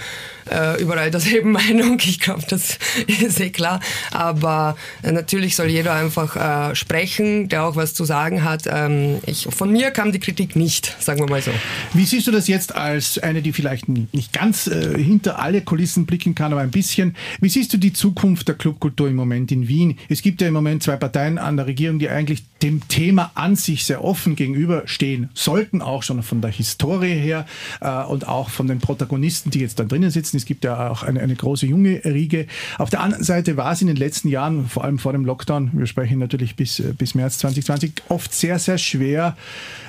äh, 0.51 0.81
überall 0.81 1.11
derselben 1.11 1.53
Meinung. 1.53 1.99
Ich 2.05 2.21
glaube, 2.21 2.43
das 2.49 2.79
ist 3.07 3.41
eh 3.41 3.51
klar. 3.51 3.81
Aber 4.11 4.77
äh, 5.03 5.13
natürlich 5.13 5.57
soll 5.57 5.69
jeder 5.69 5.95
einfach 5.95 6.37
äh, 6.37 6.75
sprechen, 6.75 7.49
der 7.49 7.65
auch 7.65 7.77
was 7.77 7.95
zu 7.95 8.05
sagen 8.05 8.45
hat. 8.45 8.65
Ähm, 8.67 9.19
ich, 9.27 9.49
von 9.51 9.71
mir 9.71 9.91
kam 9.91 10.13
die 10.13 10.21
Kritik 10.21 10.57
nicht, 10.57 10.97
sagen 11.01 11.21
wir 11.21 11.29
mal 11.29 11.43
so. 11.43 11.51
Wie 11.93 12.05
siehst 12.05 12.27
du 12.27 12.31
das 12.31 12.49
jetzt 12.49 12.75
als 12.75 13.19
eine, 13.19 13.43
die 13.43 13.53
vielleicht 13.53 13.89
nicht 13.89 14.33
ganz 14.33 14.67
äh, 14.67 14.97
hinter 14.97 15.39
alle 15.39 15.63
Kulissen 15.63 16.07
blicken 16.07 16.35
kann, 16.35 16.53
aber 16.53 16.63
ein 16.63 16.71
bisschen? 16.71 17.17
Wie 17.41 17.49
siehst 17.49 17.73
du 17.73 17.79
die 17.79 17.93
Zukunft 17.93 18.49
der 18.49 18.55
Clubkultur 18.55 19.09
im 19.09 19.17
Moment 19.17 19.53
in 19.53 19.69
Wien? 19.69 19.99
Es 20.09 20.23
gibt 20.23 20.41
ja 20.41 20.49
im 20.49 20.55
Moment 20.55 20.83
zwei 20.83 20.97
Parteien 20.97 21.39
an 21.39 21.57
der 21.57 21.67
Regierung, 21.67 21.99
die 21.99 22.09
eigentlich 22.09 22.43
dem 22.63 22.87
Thema 22.89 23.33
an 23.35 23.57
sich 23.57 23.85
sehr 23.85 24.05
offen 24.05 24.37
gegenüberstehen 24.37 25.31
sollten, 25.35 25.83
auch 25.83 26.03
schon 26.03 26.23
von 26.23 26.41
der 26.41 26.51
Historie 26.51 27.15
her 27.15 27.47
äh, 27.81 28.03
und 28.05 28.29
auch 28.29 28.51
von 28.51 28.67
den 28.67 28.79
Protagonisten, 28.79 29.51
die 29.51 29.61
jetzt 29.61 29.79
da 29.79 29.85
drinnen 29.85 30.11
sitzen. 30.11 30.32
Es 30.35 30.45
gibt 30.45 30.65
ja 30.65 30.91
auch 30.91 31.03
eine, 31.03 31.21
eine 31.21 31.35
große 31.35 31.67
junge 31.67 32.05
Riege. 32.05 32.47
Auf 32.79 32.91
der 32.91 33.01
anderen 33.01 33.25
Seite 33.25 33.57
war 33.57 33.73
es 33.73 33.81
in 33.81 33.87
den 33.87 33.97
letzten 33.97 34.29
Jahren, 34.29 34.69
vor 34.69 34.85
allem 34.85 34.99
vor 34.99 35.13
dem 35.13 35.25
Lockdown, 35.25 35.71
wir 35.73 35.87
sprechen 35.87 36.19
natürlich 36.19 36.57
bis, 36.57 36.81
äh, 36.81 36.95
bis 36.97 37.15
März 37.15 37.39
2020, 37.39 37.93
oft 38.09 38.35
sehr, 38.35 38.59
sehr 38.59 38.79
schwer, 38.79 39.37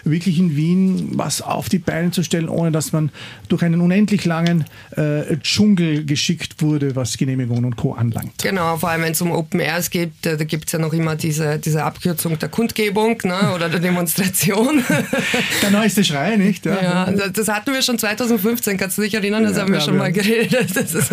wirklich 0.04 0.40
in 0.40 0.56
Wien 0.56 1.10
was 1.14 1.42
auf 1.42 1.70
die 1.70 1.80
Beine 1.80 2.12
zu 2.12 2.24
stellen, 2.24 2.50
ohne 2.50 2.72
dass 2.72 2.92
man 2.92 3.10
durch 3.50 3.64
einen 3.64 3.82
unendlich 3.82 4.26
langen 4.26 4.66
äh, 4.96 5.38
Dschungel 5.38 6.06
geschickt 6.06 6.62
wurde, 6.62 6.96
was 6.96 7.18
Genehmigungen 7.18 7.66
und 7.66 7.76
Co. 7.76 7.94
anlangt. 7.94 8.42
Genau, 8.42 8.78
vor 8.78 8.90
allem 8.90 9.04
wenn 9.04 9.14
es 9.14 9.22
um 9.22 9.32
Open 9.32 9.60
Airs 9.60 9.90
geht, 9.90 10.12
da, 10.22 10.36
gibt 10.36 10.66
es 10.66 10.74
ja 10.74 10.80
noch 10.80 10.94
immer 10.94 11.16
diese, 11.16 11.60
diese 11.60 11.84
Abkürzung 11.84 12.38
der 12.40 12.50
Kundgebung 12.50 13.18
ne, 13.24 13.54
oder 13.54 13.70
der 13.70 13.80
Demonstration. 13.80 14.84
der 15.62 15.72
neueste 15.72 16.04
Schrei, 16.04 16.36
nicht? 16.36 16.66
Ja, 16.66 16.82
ja 16.82 17.12
das 17.12 17.48
hatten 17.48 17.74
wir 17.74 17.82
schon 17.82 17.98
2015, 17.98 18.78
kannst 18.78 18.98
du 18.98 19.02
dich 19.02 19.14
erinnern? 19.14 19.44
Das 19.44 19.56
ja, 19.56 19.64
haben 19.64 19.74
wir 19.74 19.82
schon 19.82 19.98
mal 19.98 20.12
geredet. 20.12 20.33
Ist, 20.84 21.10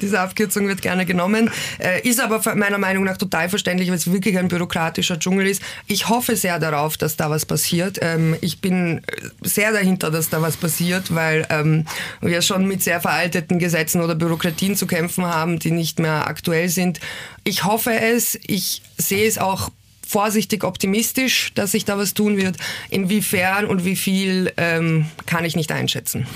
diese 0.00 0.20
Abkürzung 0.20 0.66
wird 0.68 0.82
gerne 0.82 1.06
genommen. 1.06 1.50
Äh, 1.78 2.06
ist 2.08 2.20
aber 2.20 2.40
meiner 2.54 2.78
Meinung 2.78 3.04
nach 3.04 3.16
total 3.16 3.48
verständlich, 3.48 3.88
weil 3.88 3.96
es 3.96 4.10
wirklich 4.10 4.38
ein 4.38 4.48
bürokratischer 4.48 5.18
Dschungel 5.18 5.46
ist. 5.46 5.62
Ich 5.86 6.08
hoffe 6.08 6.36
sehr 6.36 6.58
darauf, 6.58 6.96
dass 6.96 7.16
da 7.16 7.30
was 7.30 7.46
passiert. 7.46 7.98
Ähm, 8.02 8.36
ich 8.40 8.60
bin 8.60 9.02
sehr 9.42 9.72
dahinter, 9.72 10.10
dass 10.10 10.28
da 10.28 10.42
was 10.42 10.56
passiert, 10.56 11.14
weil 11.14 11.46
ähm, 11.50 11.86
wir 12.20 12.42
schon 12.42 12.66
mit 12.66 12.82
sehr 12.82 13.00
veralteten 13.00 13.58
Gesetzen 13.58 14.00
oder 14.00 14.14
Bürokratien 14.14 14.76
zu 14.76 14.86
kämpfen 14.86 15.26
haben, 15.26 15.58
die 15.58 15.70
nicht 15.70 15.98
mehr 15.98 16.26
aktuell 16.26 16.68
sind. 16.68 17.00
Ich 17.44 17.64
hoffe 17.64 17.92
es. 17.92 18.38
Ich 18.46 18.82
sehe 18.98 19.26
es 19.26 19.38
auch 19.38 19.70
vorsichtig 20.10 20.64
optimistisch, 20.64 21.52
dass 21.54 21.72
sich 21.72 21.84
da 21.84 21.96
was 21.96 22.14
tun 22.14 22.36
wird. 22.36 22.56
Inwiefern 22.90 23.66
und 23.66 23.84
wie 23.84 23.96
viel 23.96 24.52
ähm, 24.56 25.06
kann 25.26 25.44
ich 25.44 25.54
nicht 25.54 25.70
einschätzen. 25.70 26.26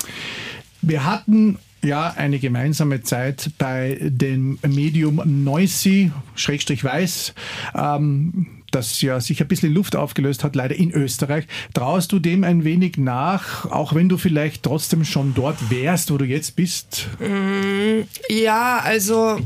Wir 0.80 1.04
hatten 1.04 1.58
ja 1.84 2.12
eine 2.16 2.38
gemeinsame 2.38 3.02
Zeit 3.02 3.50
bei 3.58 3.98
dem 4.00 4.58
Medium 4.66 5.20
Noisy, 5.24 6.10
Schrägstrich 6.34 6.82
Weiß. 6.84 7.34
Ähm, 7.74 8.46
das 8.74 9.00
ja 9.02 9.20
sich 9.20 9.40
ein 9.40 9.46
bisschen 9.46 9.68
in 9.68 9.74
Luft 9.74 9.94
aufgelöst 9.94 10.42
hat, 10.42 10.56
leider 10.56 10.74
in 10.74 10.90
Österreich. 10.90 11.46
Traust 11.74 12.10
du 12.10 12.18
dem 12.18 12.42
ein 12.42 12.64
wenig 12.64 12.96
nach, 12.96 13.70
auch 13.70 13.94
wenn 13.94 14.08
du 14.08 14.16
vielleicht 14.16 14.64
trotzdem 14.64 15.04
schon 15.04 15.32
dort 15.34 15.70
wärst, 15.70 16.10
wo 16.10 16.18
du 16.18 16.24
jetzt 16.24 16.56
bist? 16.56 17.08
Mm, 17.20 18.02
ja, 18.28 18.80
also 18.82 19.38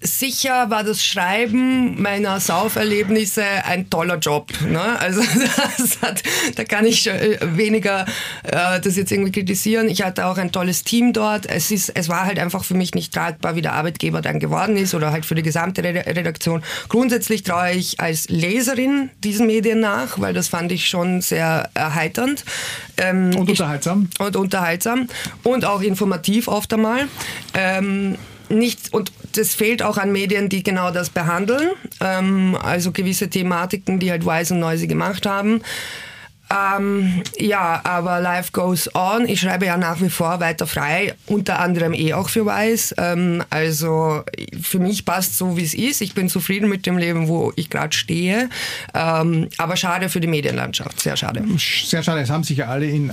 Sicher 0.00 0.70
war 0.70 0.84
das 0.84 1.04
Schreiben 1.04 2.00
meiner 2.00 2.38
Sauferlebnisse 2.38 3.42
ein 3.64 3.90
toller 3.90 4.18
Job. 4.18 4.52
Ne? 4.60 4.80
Also 4.80 5.22
hat, 6.02 6.22
da 6.54 6.64
kann 6.64 6.86
ich 6.86 7.08
äh, 7.08 7.38
weniger 7.56 8.06
äh, 8.44 8.80
das 8.80 8.96
jetzt 8.96 9.10
irgendwie 9.10 9.32
kritisieren. 9.32 9.88
Ich 9.88 10.02
hatte 10.02 10.26
auch 10.26 10.38
ein 10.38 10.52
tolles 10.52 10.84
Team 10.84 11.12
dort. 11.12 11.46
Es, 11.46 11.72
ist, 11.72 11.90
es 11.96 12.08
war 12.08 12.26
halt 12.26 12.38
einfach 12.38 12.62
für 12.62 12.74
mich 12.74 12.94
nicht 12.94 13.12
tragbar, 13.12 13.56
wie 13.56 13.62
der 13.62 13.72
Arbeitgeber 13.72 14.20
dann 14.20 14.38
geworden 14.38 14.76
ist 14.76 14.94
oder 14.94 15.10
halt 15.10 15.26
für 15.26 15.34
die 15.34 15.42
gesamte 15.42 15.82
Redaktion. 15.82 16.62
Grundsätzlich 16.88 17.42
traue 17.42 17.72
ich 17.72 17.98
als 17.98 18.28
Leserin 18.28 19.10
diesen 19.24 19.48
Medien 19.48 19.80
nach, 19.80 20.20
weil 20.20 20.32
das 20.32 20.46
fand 20.46 20.70
ich 20.70 20.88
schon 20.88 21.22
sehr 21.22 21.70
erheiternd. 21.74 22.44
Ähm, 22.98 23.34
und 23.34 23.50
unterhaltsam. 23.50 24.08
Ich, 24.12 24.20
und 24.20 24.36
unterhaltsam 24.36 25.08
und 25.42 25.64
auch 25.64 25.82
informativ 25.82 26.46
oft 26.46 26.72
einmal. 26.72 27.08
Ähm, 27.54 28.16
nicht, 28.50 28.92
und 28.92 29.12
das 29.34 29.54
fehlt 29.54 29.82
auch 29.82 29.98
an 29.98 30.12
Medien, 30.12 30.48
die 30.48 30.62
genau 30.62 30.90
das 30.90 31.10
behandeln. 31.10 31.70
Ähm, 32.00 32.56
also 32.60 32.92
gewisse 32.92 33.28
Thematiken, 33.28 33.98
die 33.98 34.10
halt 34.10 34.24
Wise 34.24 34.54
und 34.54 34.60
Noisy 34.60 34.86
gemacht 34.86 35.26
haben. 35.26 35.62
Ähm, 36.50 37.22
ja, 37.38 37.80
aber 37.84 38.20
Life 38.20 38.52
Goes 38.52 38.94
On. 38.94 39.28
Ich 39.28 39.40
schreibe 39.40 39.66
ja 39.66 39.76
nach 39.76 40.00
wie 40.00 40.08
vor 40.08 40.40
weiter 40.40 40.66
frei, 40.66 41.14
unter 41.26 41.58
anderem 41.58 41.92
eh 41.92 42.14
auch 42.14 42.28
für 42.28 42.46
Weiß. 42.46 42.94
Ähm, 42.98 43.42
also 43.50 44.22
für 44.60 44.78
mich 44.78 45.04
passt 45.04 45.36
so, 45.36 45.56
wie 45.56 45.64
es 45.64 45.74
ist. 45.74 46.00
Ich 46.00 46.14
bin 46.14 46.28
zufrieden 46.28 46.68
mit 46.68 46.86
dem 46.86 46.96
Leben, 46.96 47.28
wo 47.28 47.52
ich 47.56 47.68
gerade 47.68 47.94
stehe. 47.94 48.48
Ähm, 48.94 49.48
aber 49.58 49.76
schade 49.76 50.08
für 50.08 50.20
die 50.20 50.26
Medienlandschaft, 50.26 51.00
sehr 51.00 51.16
schade. 51.16 51.44
Sehr 51.84 52.02
schade. 52.02 52.20
Es 52.20 52.30
haben 52.30 52.44
sich 52.44 52.58
ja 52.58 52.66
alle 52.66 52.86
in 52.86 53.10
äh, 53.10 53.12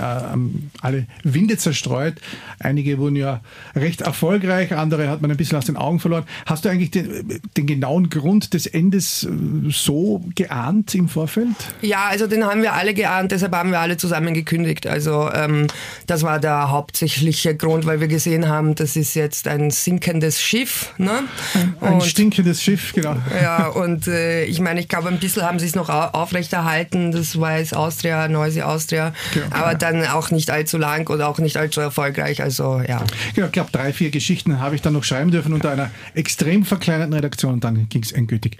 alle 0.80 1.06
Winde 1.22 1.58
zerstreut. 1.58 2.14
Einige 2.58 2.98
wurden 2.98 3.16
ja 3.16 3.40
recht 3.74 4.00
erfolgreich, 4.00 4.74
andere 4.74 5.08
hat 5.08 5.20
man 5.20 5.30
ein 5.30 5.36
bisschen 5.36 5.58
aus 5.58 5.66
den 5.66 5.76
Augen 5.76 6.00
verloren. 6.00 6.24
Hast 6.46 6.64
du 6.64 6.70
eigentlich 6.70 6.90
den, 6.90 7.40
den 7.56 7.66
genauen 7.66 8.08
Grund 8.08 8.54
des 8.54 8.66
Endes 8.66 9.24
äh, 9.24 9.28
so 9.70 10.24
geahnt 10.34 10.94
im 10.94 11.08
Vorfeld? 11.08 11.48
Ja, 11.82 12.06
also 12.06 12.26
den 12.26 12.44
haben 12.44 12.62
wir 12.62 12.72
alle 12.72 12.94
geahnt 12.94 13.25
und 13.26 13.32
deshalb 13.32 13.56
haben 13.56 13.72
wir 13.72 13.80
alle 13.80 13.96
zusammen 13.96 14.34
gekündigt. 14.34 14.86
Also 14.86 15.28
ähm, 15.34 15.66
das 16.06 16.22
war 16.22 16.38
der 16.38 16.70
hauptsächliche 16.70 17.56
Grund, 17.56 17.84
weil 17.84 17.98
wir 17.98 18.06
gesehen 18.06 18.48
haben, 18.48 18.76
das 18.76 18.94
ist 18.94 19.14
jetzt 19.14 19.48
ein 19.48 19.72
sinkendes 19.72 20.40
Schiff. 20.40 20.94
Ne? 20.96 21.24
Ein 21.80 21.94
und, 21.94 22.04
stinkendes 22.04 22.62
Schiff, 22.62 22.92
genau. 22.92 23.16
Ja, 23.42 23.66
und 23.66 24.06
äh, 24.06 24.44
ich 24.44 24.60
meine, 24.60 24.78
ich 24.78 24.86
glaube, 24.86 25.08
ein 25.08 25.18
bisschen 25.18 25.42
haben 25.42 25.58
sie 25.58 25.66
es 25.66 25.74
noch 25.74 25.88
aufrechterhalten. 25.88 27.10
Das 27.10 27.40
war 27.40 27.58
jetzt 27.58 27.74
Austria, 27.74 28.28
Neuse 28.28 28.64
Austria, 28.64 29.12
genau, 29.34 29.46
aber 29.50 29.72
ja. 29.72 29.74
dann 29.74 30.06
auch 30.06 30.30
nicht 30.30 30.48
allzu 30.52 30.78
lang 30.78 31.10
und 31.10 31.20
auch 31.20 31.40
nicht 31.40 31.56
allzu 31.56 31.80
erfolgreich. 31.80 32.40
Also 32.40 32.80
ja. 32.86 33.02
Genau, 33.34 33.46
ich 33.46 33.52
glaube, 33.52 33.72
drei, 33.72 33.92
vier 33.92 34.10
Geschichten 34.10 34.60
habe 34.60 34.76
ich 34.76 34.82
dann 34.82 34.92
noch 34.92 35.02
schreiben 35.02 35.32
dürfen 35.32 35.52
unter 35.52 35.72
einer 35.72 35.90
extrem 36.14 36.64
verkleinerten 36.64 37.12
Redaktion 37.12 37.54
und 37.54 37.64
dann 37.64 37.88
ging 37.88 38.04
es 38.04 38.12
endgültig 38.12 38.58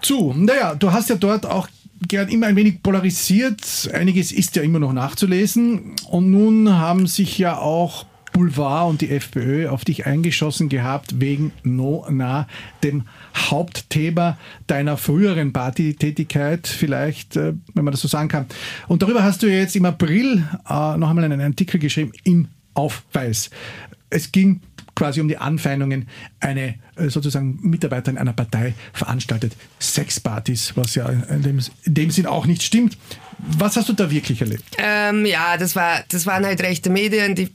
zu. 0.00 0.32
Naja, 0.32 0.76
du 0.76 0.92
hast 0.92 1.10
ja 1.10 1.16
dort 1.16 1.44
auch 1.44 1.66
gern 2.08 2.28
immer 2.28 2.46
ein 2.46 2.56
wenig 2.56 2.82
polarisiert. 2.82 3.90
Einiges 3.92 4.32
ist 4.32 4.56
ja 4.56 4.62
immer 4.62 4.78
noch 4.78 4.92
nachzulesen. 4.92 5.94
Und 6.08 6.30
nun 6.30 6.72
haben 6.72 7.06
sich 7.06 7.38
ja 7.38 7.58
auch 7.58 8.06
Boulevard 8.34 8.90
und 8.90 9.00
die 9.00 9.10
FPÖ 9.10 9.68
auf 9.68 9.84
dich 9.84 10.06
eingeschossen 10.06 10.68
gehabt 10.68 11.20
wegen 11.20 11.52
No 11.62 12.04
Na, 12.10 12.48
dem 12.82 13.04
Hauptthema 13.36 14.36
deiner 14.66 14.96
früheren 14.96 15.52
Partytätigkeit, 15.52 16.66
vielleicht, 16.66 17.36
äh, 17.36 17.54
wenn 17.74 17.84
man 17.84 17.92
das 17.92 18.00
so 18.00 18.08
sagen 18.08 18.28
kann. 18.28 18.46
Und 18.88 19.02
darüber 19.02 19.22
hast 19.22 19.42
du 19.42 19.46
jetzt 19.46 19.76
im 19.76 19.84
April 19.84 20.42
äh, 20.68 20.96
noch 20.96 21.10
einmal 21.10 21.24
einen 21.24 21.40
Artikel 21.40 21.78
geschrieben 21.78 22.12
im 22.24 22.48
Aufweis. 22.74 23.50
Es 24.10 24.32
ging 24.32 24.60
quasi 24.94 25.20
um 25.20 25.28
die 25.28 25.38
Anfeindungen, 25.38 26.08
eine 26.40 26.74
äh, 26.96 27.08
sozusagen 27.08 27.58
Mitarbeiterin 27.62 28.18
einer 28.18 28.32
Partei 28.32 28.74
veranstaltet 28.92 29.56
Sexpartys, 29.80 30.76
was 30.76 30.94
ja 30.94 31.08
in 31.08 31.42
dem, 31.42 31.58
in 31.84 31.94
dem 31.94 32.10
Sinn 32.10 32.26
auch 32.26 32.46
nicht 32.46 32.62
stimmt. 32.62 32.96
Was 33.38 33.76
hast 33.76 33.88
du 33.88 33.92
da 33.92 34.10
wirklich 34.10 34.40
erlebt? 34.40 34.76
Ähm, 34.78 35.26
ja, 35.26 35.56
das, 35.56 35.74
war, 35.74 36.04
das 36.08 36.26
waren 36.26 36.46
halt 36.46 36.62
rechte 36.62 36.90
Medien, 36.90 37.34
die 37.34 37.50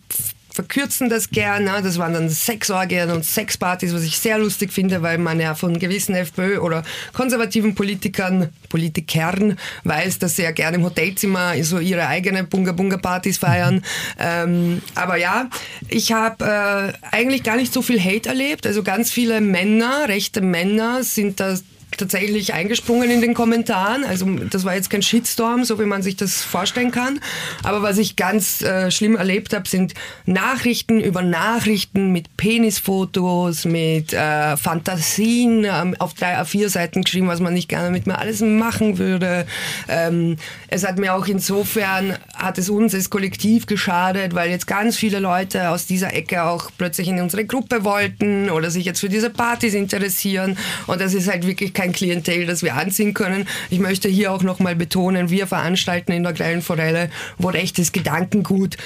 verkürzen 0.59 1.07
das 1.07 1.29
gerne. 1.29 1.81
Das 1.81 1.97
waren 1.99 2.13
dann 2.13 2.29
Sexorgien 2.29 3.11
und 3.11 3.23
Sexpartys, 3.23 3.93
was 3.93 4.03
ich 4.03 4.19
sehr 4.19 4.37
lustig 4.37 4.73
finde, 4.73 5.01
weil 5.01 5.17
man 5.17 5.39
ja 5.39 5.55
von 5.55 5.79
gewissen 5.79 6.15
FPÖ 6.15 6.57
oder 6.59 6.83
konservativen 7.13 7.75
Politikern, 7.75 8.49
Politikern 8.67 9.57
weiß, 9.85 10.19
dass 10.19 10.35
sie 10.35 10.43
ja 10.43 10.51
gerne 10.51 10.75
im 10.75 10.83
Hotelzimmer 10.83 11.53
so 11.63 11.79
ihre 11.79 12.07
eigene 12.07 12.43
Bunga-Bunga-Partys 12.43 13.37
feiern. 13.37 13.85
ähm, 14.19 14.81
aber 14.95 15.15
ja, 15.15 15.49
ich 15.87 16.11
habe 16.11 16.43
äh, 16.43 17.15
eigentlich 17.15 17.43
gar 17.43 17.55
nicht 17.55 17.71
so 17.71 17.81
viel 17.81 18.03
Hate 18.03 18.27
erlebt. 18.27 18.67
Also 18.67 18.83
ganz 18.83 19.11
viele 19.11 19.39
Männer, 19.39 20.09
rechte 20.09 20.41
Männer 20.41 21.03
sind 21.03 21.39
da 21.39 21.55
tatsächlich 21.99 22.53
eingesprungen 22.53 23.11
in 23.11 23.21
den 23.21 23.33
Kommentaren. 23.33 24.03
Also 24.03 24.25
das 24.49 24.65
war 24.65 24.75
jetzt 24.75 24.89
kein 24.89 25.01
Shitstorm, 25.01 25.63
so 25.65 25.79
wie 25.79 25.85
man 25.85 26.01
sich 26.01 26.15
das 26.15 26.41
vorstellen 26.41 26.91
kann. 26.91 27.19
Aber 27.63 27.81
was 27.81 27.97
ich 27.97 28.15
ganz 28.15 28.61
äh, 28.61 28.89
schlimm 28.91 29.15
erlebt 29.15 29.53
habe, 29.53 29.67
sind 29.67 29.93
Nachrichten 30.25 30.99
über 30.99 31.21
Nachrichten 31.21 32.11
mit 32.11 32.35
Penisfotos, 32.37 33.65
mit 33.65 34.13
äh, 34.13 34.57
Fantasien 34.57 35.65
ähm, 35.65 35.95
auf 35.99 36.13
drei 36.13 36.39
A4 36.39 36.69
Seiten 36.69 37.03
geschrieben, 37.03 37.27
was 37.27 37.39
man 37.39 37.53
nicht 37.53 37.69
gerne 37.69 37.91
mit 37.91 38.07
mir 38.07 38.17
alles 38.17 38.41
machen 38.41 38.97
würde. 38.97 39.45
Ähm, 39.87 40.37
es 40.67 40.87
hat 40.87 40.97
mir 40.97 41.13
auch 41.13 41.27
insofern, 41.27 42.17
hat 42.33 42.57
es 42.57 42.69
uns 42.69 42.95
als 42.95 43.09
Kollektiv 43.09 43.65
geschadet, 43.65 44.33
weil 44.33 44.49
jetzt 44.49 44.67
ganz 44.67 44.95
viele 44.95 45.19
Leute 45.19 45.69
aus 45.69 45.85
dieser 45.85 46.13
Ecke 46.13 46.43
auch 46.43 46.71
plötzlich 46.77 47.07
in 47.07 47.21
unsere 47.21 47.45
Gruppe 47.45 47.83
wollten 47.83 48.49
oder 48.49 48.71
sich 48.71 48.85
jetzt 48.85 48.99
für 48.99 49.09
diese 49.09 49.29
Partys 49.29 49.73
interessieren. 49.73 50.57
Und 50.87 51.01
das 51.01 51.13
ist 51.13 51.29
halt 51.29 51.45
wirklich 51.45 51.73
kein 51.73 51.88
Klientel, 51.91 52.45
das 52.45 52.63
wir 52.63 52.75
anziehen 52.75 53.13
können. 53.13 53.47
Ich 53.69 53.79
möchte 53.79 54.09
hier 54.09 54.31
auch 54.31 54.43
nochmal 54.43 54.75
betonen, 54.75 55.29
wir 55.29 55.47
veranstalten 55.47 56.11
in 56.11 56.23
der 56.23 56.33
Kleinen 56.33 56.61
Forelle, 56.61 57.09
wo 57.37 57.49
rechtes 57.49 57.91
Gedankengut 57.91 58.77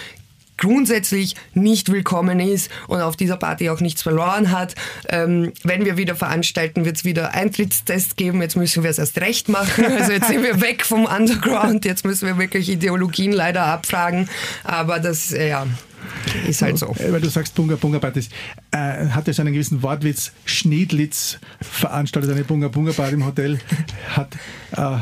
grundsätzlich 0.57 1.35
nicht 1.53 1.91
willkommen 1.91 2.39
ist 2.39 2.71
und 2.87 3.01
auf 3.01 3.15
dieser 3.15 3.37
Party 3.37 3.69
auch 3.69 3.79
nichts 3.79 4.01
verloren 4.01 4.51
hat. 4.51 4.75
Ähm, 5.09 5.51
wenn 5.63 5.85
wir 5.85 5.97
wieder 5.97 6.15
veranstalten, 6.15 6.85
wird 6.85 6.97
es 6.97 7.05
wieder 7.05 7.33
Eintrittstests 7.33 8.15
geben. 8.15 8.41
Jetzt 8.41 8.55
müssen 8.55 8.83
wir 8.83 8.89
es 8.89 8.97
erst 8.97 9.19
recht 9.19 9.49
machen. 9.49 9.85
Also 9.85 10.11
jetzt 10.11 10.27
sind 10.27 10.43
wir 10.43 10.61
weg 10.61 10.85
vom 10.85 11.05
Underground. 11.05 11.85
Jetzt 11.85 12.05
müssen 12.05 12.27
wir 12.27 12.37
wirklich 12.37 12.69
Ideologien 12.69 13.31
leider 13.31 13.65
abfragen. 13.65 14.29
Aber 14.63 14.99
das, 14.99 15.31
äh, 15.31 15.49
ja, 15.49 15.67
ist 16.47 16.61
halt 16.61 16.77
so. 16.77 16.95
Weil 16.97 17.21
du 17.21 17.29
sagst 17.29 17.55
Bunga 17.55 17.75
Bunga 17.75 17.99
Partys. 17.99 18.29
Äh, 18.71 19.07
hat 19.07 19.27
es 19.27 19.39
einen 19.39 19.53
gewissen 19.53 19.81
Wortwitz. 19.83 20.31
Schneedlitz 20.45 21.39
veranstaltet 21.61 22.31
eine 22.31 22.43
Bunga 22.43 22.67
Bunga 22.67 22.91
Party 22.91 23.13
im 23.13 23.25
Hotel. 23.25 23.59
Hat 24.09 24.35
äh, 24.75 24.97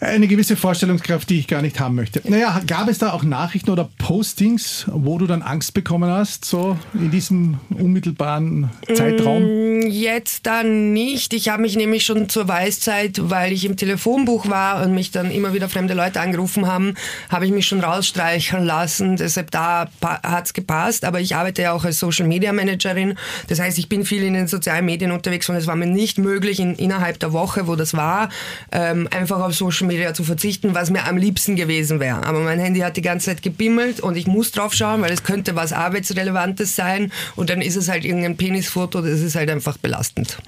eine 0.00 0.28
gewisse 0.28 0.56
Vorstellungskraft, 0.56 1.28
die 1.28 1.38
ich 1.38 1.46
gar 1.46 1.60
nicht 1.60 1.78
haben 1.78 1.94
möchte. 1.94 2.22
Naja, 2.24 2.60
gab 2.66 2.88
es 2.88 2.98
da 2.98 3.12
auch 3.12 3.22
Nachrichten 3.22 3.70
oder 3.70 3.88
Postings, 3.98 4.86
wo 4.90 5.18
du 5.18 5.26
dann 5.26 5.42
Angst 5.42 5.74
bekommen 5.74 6.10
hast, 6.10 6.46
so 6.46 6.78
in 6.94 7.10
diesem 7.10 7.58
unmittelbaren 7.68 8.70
Zeitraum? 8.94 9.42
Mm, 9.42 9.86
jetzt 9.88 10.46
dann 10.46 10.94
nicht. 10.94 11.34
Ich 11.34 11.50
habe 11.50 11.62
mich 11.62 11.76
nämlich 11.76 12.04
schon 12.04 12.30
zur 12.30 12.48
Weißzeit, 12.48 13.20
weil 13.30 13.52
ich 13.52 13.66
im 13.66 13.76
Telefonbuch 13.76 14.48
war 14.48 14.82
und 14.82 14.94
mich 14.94 15.10
dann 15.10 15.30
immer 15.30 15.52
wieder 15.52 15.68
fremde 15.68 15.92
Leute 15.92 16.20
angerufen 16.20 16.66
haben, 16.66 16.94
habe 17.28 17.44
ich 17.44 17.52
mich 17.52 17.66
schon 17.66 17.80
rausstreichen 17.80 18.64
lassen. 18.64 19.16
Deshalb 19.16 19.50
da 19.50 19.88
hat 20.02 20.46
es 20.46 20.54
gepasst. 20.54 21.04
Aber 21.04 21.20
ich 21.20 21.36
arbeite 21.36 21.62
ja 21.62 21.72
auch 21.72 21.84
als 21.84 21.98
Social 21.98 22.26
Media 22.26 22.52
Managerin. 22.52 23.16
Das 23.48 23.60
heißt, 23.60 23.78
ich 23.78 23.90
bin 23.90 24.06
viel 24.06 24.22
in 24.22 24.32
den 24.32 24.48
sozialen 24.48 24.86
Medien 24.86 25.12
unterwegs 25.12 25.48
und 25.50 25.56
es 25.56 25.66
war 25.66 25.76
mir 25.76 25.86
nicht 25.86 26.16
möglich, 26.16 26.58
in, 26.58 26.74
innerhalb 26.76 27.18
der 27.20 27.34
Woche, 27.34 27.66
wo 27.66 27.76
das 27.76 27.94
war, 27.94 28.30
ähm, 28.72 29.06
einfach 29.10 29.40
auf 29.40 29.54
Social 29.54 29.86
Media 29.86 29.89
zu 30.14 30.24
verzichten, 30.24 30.74
was 30.74 30.90
mir 30.90 31.04
am 31.06 31.16
liebsten 31.16 31.56
gewesen 31.56 32.00
wäre. 32.00 32.24
Aber 32.24 32.40
mein 32.40 32.58
Handy 32.58 32.80
hat 32.80 32.96
die 32.96 33.02
ganze 33.02 33.26
Zeit 33.26 33.42
gebimmelt 33.42 34.00
und 34.00 34.16
ich 34.16 34.26
muss 34.26 34.52
drauf 34.52 34.74
schauen, 34.74 35.02
weil 35.02 35.12
es 35.12 35.22
könnte 35.22 35.56
was 35.56 35.72
Arbeitsrelevantes 35.72 36.76
sein 36.76 37.12
und 37.36 37.50
dann 37.50 37.60
ist 37.60 37.76
es 37.76 37.88
halt 37.88 38.04
irgendein 38.04 38.36
Penisfoto, 38.36 39.00
das 39.00 39.20
ist 39.20 39.34
halt 39.34 39.50
einfach 39.50 39.76
belastend. 39.78 40.38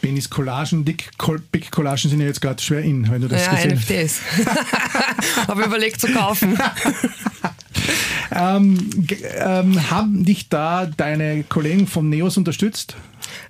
Penis-Collagen, 0.00 0.84
Dick-Collagen 0.84 2.10
sind 2.10 2.20
ja 2.20 2.26
jetzt 2.26 2.40
gerade 2.40 2.62
schwer 2.62 2.80
in, 2.80 3.10
wenn 3.10 3.20
du 3.20 3.28
das 3.28 3.46
ja, 3.46 3.54
gesehen 3.54 3.74
NFTs. 3.74 4.20
Habe 5.46 5.62
überlegt 5.66 6.00
zu 6.00 6.08
kaufen. 6.08 6.58
ähm, 8.34 8.90
ähm, 9.38 9.90
haben 9.90 10.24
dich 10.24 10.48
da 10.48 10.86
deine 10.86 11.44
Kollegen 11.44 11.86
vom 11.86 12.08
NEOS 12.08 12.38
unterstützt? 12.38 12.96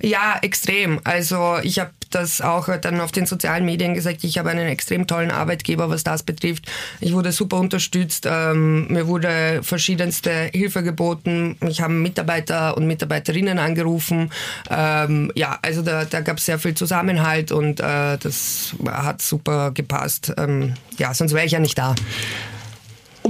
Ja, 0.00 0.38
extrem. 0.42 1.00
Also 1.04 1.58
ich 1.62 1.78
habe 1.78 1.90
das 2.10 2.40
auch 2.40 2.68
dann 2.78 3.00
auf 3.00 3.12
den 3.12 3.26
sozialen 3.26 3.64
Medien 3.64 3.94
gesagt, 3.94 4.24
ich 4.24 4.36
habe 4.38 4.50
einen 4.50 4.66
extrem 4.66 5.06
tollen 5.06 5.30
Arbeitgeber, 5.30 5.88
was 5.90 6.04
das 6.04 6.22
betrifft. 6.22 6.64
Ich 7.00 7.12
wurde 7.12 7.32
super 7.32 7.58
unterstützt, 7.58 8.26
ähm, 8.28 8.88
mir 8.88 9.06
wurde 9.06 9.60
verschiedenste 9.62 10.50
Hilfe 10.52 10.82
geboten, 10.82 11.56
mich 11.60 11.80
haben 11.80 12.02
Mitarbeiter 12.02 12.76
und 12.76 12.86
Mitarbeiterinnen 12.86 13.58
angerufen. 13.58 14.30
Ähm, 14.68 15.30
ja, 15.34 15.58
also 15.62 15.82
da, 15.82 16.04
da 16.04 16.20
gab 16.20 16.38
es 16.38 16.46
sehr 16.46 16.58
viel 16.58 16.74
Zusammenhalt 16.74 17.52
und 17.52 17.80
äh, 17.80 18.18
das 18.18 18.74
hat 18.90 19.22
super 19.22 19.70
gepasst. 19.70 20.32
Ähm, 20.36 20.74
ja, 20.98 21.14
sonst 21.14 21.32
wäre 21.32 21.46
ich 21.46 21.52
ja 21.52 21.60
nicht 21.60 21.78
da. 21.78 21.94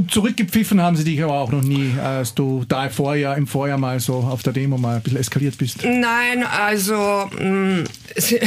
Und 0.00 0.10
zurückgepfiffen 0.10 0.80
haben 0.80 0.96
sie 0.96 1.04
dich 1.04 1.22
aber 1.22 1.34
auch 1.34 1.52
noch 1.52 1.60
nie, 1.60 1.92
als 2.02 2.32
du 2.32 2.64
da 2.66 2.86
im 2.86 2.90
Vorjahr, 2.90 3.36
im 3.36 3.46
Vorjahr 3.46 3.76
mal 3.76 4.00
so 4.00 4.14
auf 4.14 4.42
der 4.42 4.54
Demo 4.54 4.78
mal 4.78 4.96
ein 4.96 5.02
bisschen 5.02 5.18
eskaliert 5.18 5.58
bist. 5.58 5.84
Nein, 5.84 6.42
also 6.42 7.28
mm, 7.38 7.84
sie, 8.16 8.40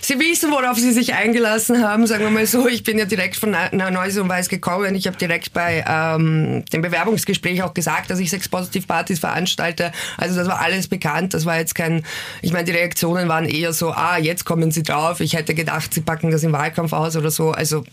sie, 0.00 0.18
wissen, 0.18 0.50
worauf 0.50 0.76
sie 0.76 0.90
sich 0.90 1.14
eingelassen 1.14 1.80
haben, 1.80 2.08
sagen 2.08 2.24
wir 2.24 2.30
mal 2.30 2.44
so. 2.44 2.66
Ich 2.66 2.82
bin 2.82 2.98
ja 2.98 3.04
direkt 3.04 3.36
von 3.36 3.54
Neues 3.70 4.18
und 4.18 4.28
Weiß 4.28 4.48
gekommen. 4.48 4.96
Ich 4.96 5.06
habe 5.06 5.16
direkt 5.16 5.52
bei 5.52 5.84
ähm, 5.88 6.64
dem 6.72 6.82
Bewerbungsgespräch 6.82 7.62
auch 7.62 7.72
gesagt, 7.72 8.10
dass 8.10 8.18
ich 8.18 8.28
Sex 8.28 8.48
Positive 8.48 8.88
Partys 8.88 9.20
veranstalte. 9.20 9.92
Also 10.16 10.34
das 10.34 10.48
war 10.48 10.58
alles 10.58 10.88
bekannt. 10.88 11.34
Das 11.34 11.46
war 11.46 11.56
jetzt 11.56 11.76
kein, 11.76 12.02
ich 12.42 12.52
meine, 12.52 12.64
die 12.64 12.72
Reaktionen 12.72 13.28
waren 13.28 13.44
eher 13.44 13.72
so, 13.72 13.92
ah, 13.92 14.18
jetzt 14.18 14.44
kommen 14.44 14.72
sie 14.72 14.82
drauf. 14.82 15.20
Ich 15.20 15.34
hätte 15.34 15.54
gedacht, 15.54 15.94
sie 15.94 16.00
packen 16.00 16.32
das 16.32 16.42
im 16.42 16.50
Wahlkampf 16.50 16.92
aus 16.92 17.16
oder 17.16 17.30
so. 17.30 17.52
Also 17.52 17.84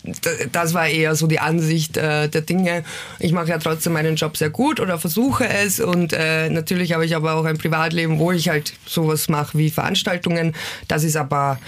das 0.52 0.74
war 0.74 0.88
eher 0.88 1.14
so 1.14 1.28
die 1.28 1.40
Ansicht 1.40 1.96
äh, 1.98 2.28
der 2.28 2.42
Dinge 2.42 2.84
ich 3.20 3.32
mache 3.32 3.50
ja 3.50 3.58
trotzdem 3.58 3.94
meinen 3.94 4.16
Job 4.16 4.38
sehr 4.38 4.50
gut 4.50 4.80
oder 4.80 4.98
versuche 4.98 5.48
es 5.48 5.80
und 5.80 6.14
äh, 6.14 6.50
natürlich 6.50 6.94
habe 6.94 7.06
ich 7.06 7.16
aber 7.16 7.36
auch 7.36 7.46
ein 7.46 7.58
Privatleben, 7.58 8.20
wo 8.20 8.32
ich 8.32 8.50
halt 8.50 8.74
sowas 8.86 9.30
mache 9.30 9.58
wie 9.58 9.70
Veranstaltungen. 9.70 10.54
Das 10.88 11.04
ist 11.04 11.16
aber 11.16 11.60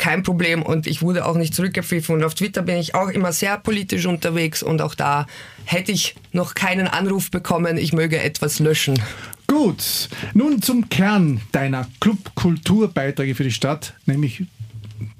kein 0.00 0.22
Problem 0.22 0.62
und 0.62 0.86
ich 0.86 1.02
wurde 1.02 1.26
auch 1.26 1.36
nicht 1.36 1.54
zurückgepfiffen 1.54 2.14
und 2.14 2.24
auf 2.24 2.34
Twitter 2.34 2.62
bin 2.62 2.76
ich 2.76 2.94
auch 2.94 3.08
immer 3.08 3.32
sehr 3.32 3.58
politisch 3.58 4.06
unterwegs 4.06 4.62
und 4.62 4.80
auch 4.80 4.94
da 4.94 5.26
hätte 5.66 5.92
ich 5.92 6.16
noch 6.32 6.54
keinen 6.54 6.88
Anruf 6.88 7.30
bekommen, 7.30 7.76
ich 7.76 7.92
möge 7.92 8.18
etwas 8.18 8.60
löschen. 8.60 9.00
Gut, 9.46 10.08
nun 10.32 10.62
zum 10.62 10.88
Kern 10.88 11.40
deiner 11.52 11.86
Clubkulturbeiträge 12.00 13.34
für 13.34 13.44
die 13.44 13.50
Stadt, 13.50 13.94
nämlich 14.06 14.44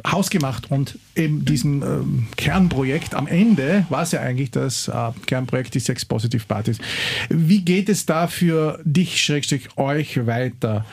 hausgemacht 0.06 0.70
und 0.70 0.98
eben 1.16 1.44
diesem 1.44 1.82
ähm, 1.82 2.26
Kernprojekt 2.36 3.14
am 3.14 3.26
Ende 3.26 3.86
war 3.88 4.02
es 4.02 4.12
ja 4.12 4.20
eigentlich 4.20 4.50
das 4.50 4.88
äh, 4.88 5.10
Kernprojekt, 5.26 5.74
die 5.74 5.80
Sex 5.80 6.04
Positive 6.04 6.44
Partys. 6.46 6.78
Wie 7.28 7.62
geht 7.62 7.88
es 7.88 8.06
da 8.06 8.26
für 8.26 8.80
dich, 8.84 9.22
Schrägstrich, 9.22 9.76
euch 9.76 10.26
weiter? 10.26 10.84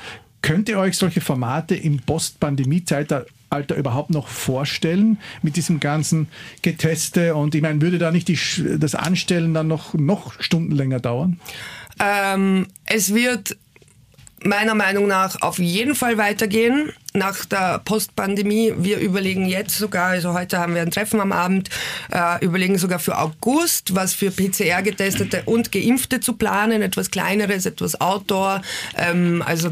Könnt 0.41 0.69
ihr 0.69 0.79
euch 0.79 0.97
solche 0.97 1.21
Formate 1.21 1.75
im 1.75 1.99
Post-Pandemie-Zeitalter 1.99 3.25
Alter 3.49 3.75
überhaupt 3.75 4.09
noch 4.09 4.27
vorstellen 4.27 5.19
mit 5.41 5.55
diesem 5.55 5.79
ganzen 5.79 6.27
Geteste? 6.61 7.35
Und 7.35 7.55
ich 7.55 7.61
meine, 7.61 7.81
würde 7.81 7.97
da 7.97 8.11
nicht 8.11 8.27
die, 8.27 8.37
das 8.77 8.95
Anstellen 8.95 9.53
dann 9.53 9.67
noch, 9.67 9.93
noch 9.93 10.39
Stunden 10.41 10.73
länger 10.73 10.99
dauern? 10.99 11.39
Ähm, 11.99 12.67
es 12.85 13.13
wird 13.13 13.57
meiner 14.47 14.75
Meinung 14.75 15.07
nach 15.07 15.41
auf 15.41 15.59
jeden 15.59 15.95
Fall 15.95 16.17
weitergehen 16.17 16.91
nach 17.17 17.45
der 17.45 17.79
Postpandemie. 17.83 18.73
Wir 18.77 18.99
überlegen 18.99 19.47
jetzt 19.47 19.77
sogar, 19.77 20.09
also 20.09 20.33
heute 20.33 20.59
haben 20.59 20.75
wir 20.75 20.81
ein 20.81 20.91
Treffen 20.91 21.19
am 21.19 21.31
Abend, 21.31 21.69
äh, 22.11 22.43
überlegen 22.45 22.77
sogar 22.77 22.99
für 22.99 23.17
August, 23.17 23.95
was 23.95 24.13
für 24.13 24.31
PCR-Getestete 24.31 25.43
und 25.45 25.71
Geimpfte 25.71 26.19
zu 26.19 26.33
planen, 26.33 26.81
etwas 26.81 27.11
Kleineres, 27.11 27.65
etwas 27.65 27.99
Outdoor. 27.99 28.61
Ähm, 28.95 29.43
also 29.45 29.71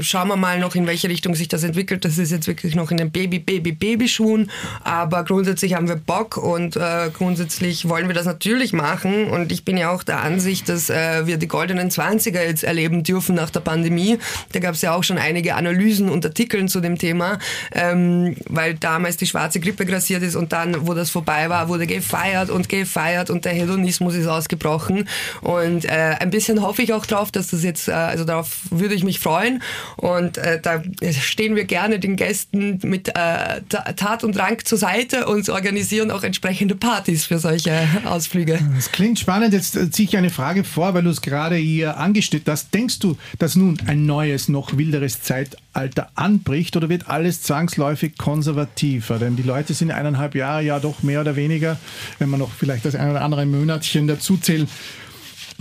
schauen 0.00 0.28
wir 0.28 0.36
mal 0.36 0.58
noch, 0.58 0.74
in 0.74 0.86
welche 0.86 1.08
Richtung 1.08 1.34
sich 1.34 1.48
das 1.48 1.62
entwickelt. 1.62 2.04
Das 2.04 2.18
ist 2.18 2.30
jetzt 2.30 2.46
wirklich 2.46 2.74
noch 2.74 2.90
in 2.90 2.98
den 2.98 3.10
Baby, 3.10 3.38
Baby, 3.38 3.72
Babyschuhen, 3.72 4.50
aber 4.84 5.24
grundsätzlich 5.24 5.74
haben 5.74 5.88
wir 5.88 5.96
Bock 5.96 6.36
und 6.36 6.76
äh, 6.76 7.10
grundsätzlich 7.12 7.88
wollen 7.88 8.08
wir 8.08 8.14
das 8.14 8.26
natürlich 8.26 8.72
machen 8.72 9.28
und 9.28 9.50
ich 9.50 9.64
bin 9.64 9.76
ja 9.76 9.90
auch 9.90 10.02
der 10.02 10.20
Ansicht, 10.20 10.68
dass 10.68 10.90
äh, 10.90 11.26
wir 11.26 11.38
die 11.38 11.48
goldenen 11.48 11.90
20er 11.90 12.42
jetzt 12.42 12.64
erleben 12.64 13.02
dürfen 13.02 13.34
nach 13.34 13.50
der 13.50 13.60
Pandemie. 13.60 14.11
Da 14.52 14.60
gab 14.60 14.74
es 14.74 14.82
ja 14.82 14.94
auch 14.94 15.04
schon 15.04 15.18
einige 15.18 15.54
Analysen 15.54 16.08
und 16.08 16.24
Artikel 16.24 16.66
zu 16.68 16.80
dem 16.80 16.98
Thema, 16.98 17.38
ähm, 17.72 18.36
weil 18.48 18.74
damals 18.74 19.16
die 19.16 19.26
schwarze 19.26 19.60
Grippe 19.60 19.86
grassiert 19.86 20.22
ist 20.22 20.36
und 20.36 20.52
dann, 20.52 20.86
wo 20.86 20.94
das 20.94 21.10
vorbei 21.10 21.48
war, 21.48 21.68
wurde 21.68 21.86
gefeiert 21.86 22.50
und 22.50 22.68
gefeiert 22.68 23.30
und 23.30 23.44
der 23.44 23.52
Hedonismus 23.52 24.14
ist 24.14 24.26
ausgebrochen. 24.26 25.08
Und 25.40 25.84
äh, 25.84 26.16
ein 26.20 26.30
bisschen 26.30 26.62
hoffe 26.62 26.82
ich 26.82 26.92
auch 26.92 27.06
drauf, 27.06 27.30
dass 27.30 27.48
das 27.48 27.62
jetzt, 27.62 27.88
äh, 27.88 27.92
also 27.92 28.24
darauf 28.24 28.58
würde 28.70 28.94
ich 28.94 29.04
mich 29.04 29.18
freuen. 29.18 29.62
Und 29.96 30.38
äh, 30.38 30.60
da 30.60 30.82
stehen 31.20 31.56
wir 31.56 31.64
gerne 31.64 31.98
den 31.98 32.16
Gästen 32.16 32.78
mit 32.82 33.08
äh, 33.08 33.60
Tat 33.96 34.24
und 34.24 34.36
Drang 34.36 34.58
zur 34.64 34.78
Seite 34.78 35.26
und 35.26 35.48
organisieren 35.48 36.10
auch 36.10 36.22
entsprechende 36.22 36.74
Partys 36.74 37.24
für 37.24 37.38
solche 37.38 37.86
Ausflüge. 38.04 38.58
Das 38.74 38.92
klingt 38.92 39.18
spannend. 39.18 39.52
Jetzt 39.52 39.76
äh, 39.76 39.90
ziehe 39.90 40.08
ich 40.08 40.16
eine 40.16 40.30
Frage 40.30 40.64
vor, 40.64 40.94
weil 40.94 41.02
du 41.02 41.10
es 41.10 41.20
gerade 41.20 41.56
hier 41.56 41.96
angestellt 41.96 42.44
hast. 42.46 42.74
Denkst 42.74 42.98
du, 42.98 43.16
dass 43.38 43.56
nun 43.56 43.78
ein 43.92 44.06
neues, 44.06 44.48
noch 44.48 44.78
wilderes 44.78 45.22
Zeitalter 45.22 46.10
anbricht? 46.14 46.76
oder 46.76 46.88
wird 46.88 47.08
alles 47.08 47.42
zwangsläufig 47.42 48.16
konservativer? 48.16 49.18
Denn 49.18 49.36
die 49.36 49.42
Leute 49.42 49.74
sind 49.74 49.90
eineinhalb 49.90 50.34
Jahre 50.34 50.62
ja 50.62 50.80
doch 50.80 51.02
mehr 51.02 51.20
oder 51.20 51.36
weniger, 51.36 51.78
wenn 52.18 52.30
man 52.30 52.40
noch 52.40 52.50
vielleicht 52.50 52.86
das 52.86 52.94
ein 52.94 53.10
oder 53.10 53.20
andere 53.20 53.44
Monatchen 53.44 54.06
dazuzählt, 54.06 54.68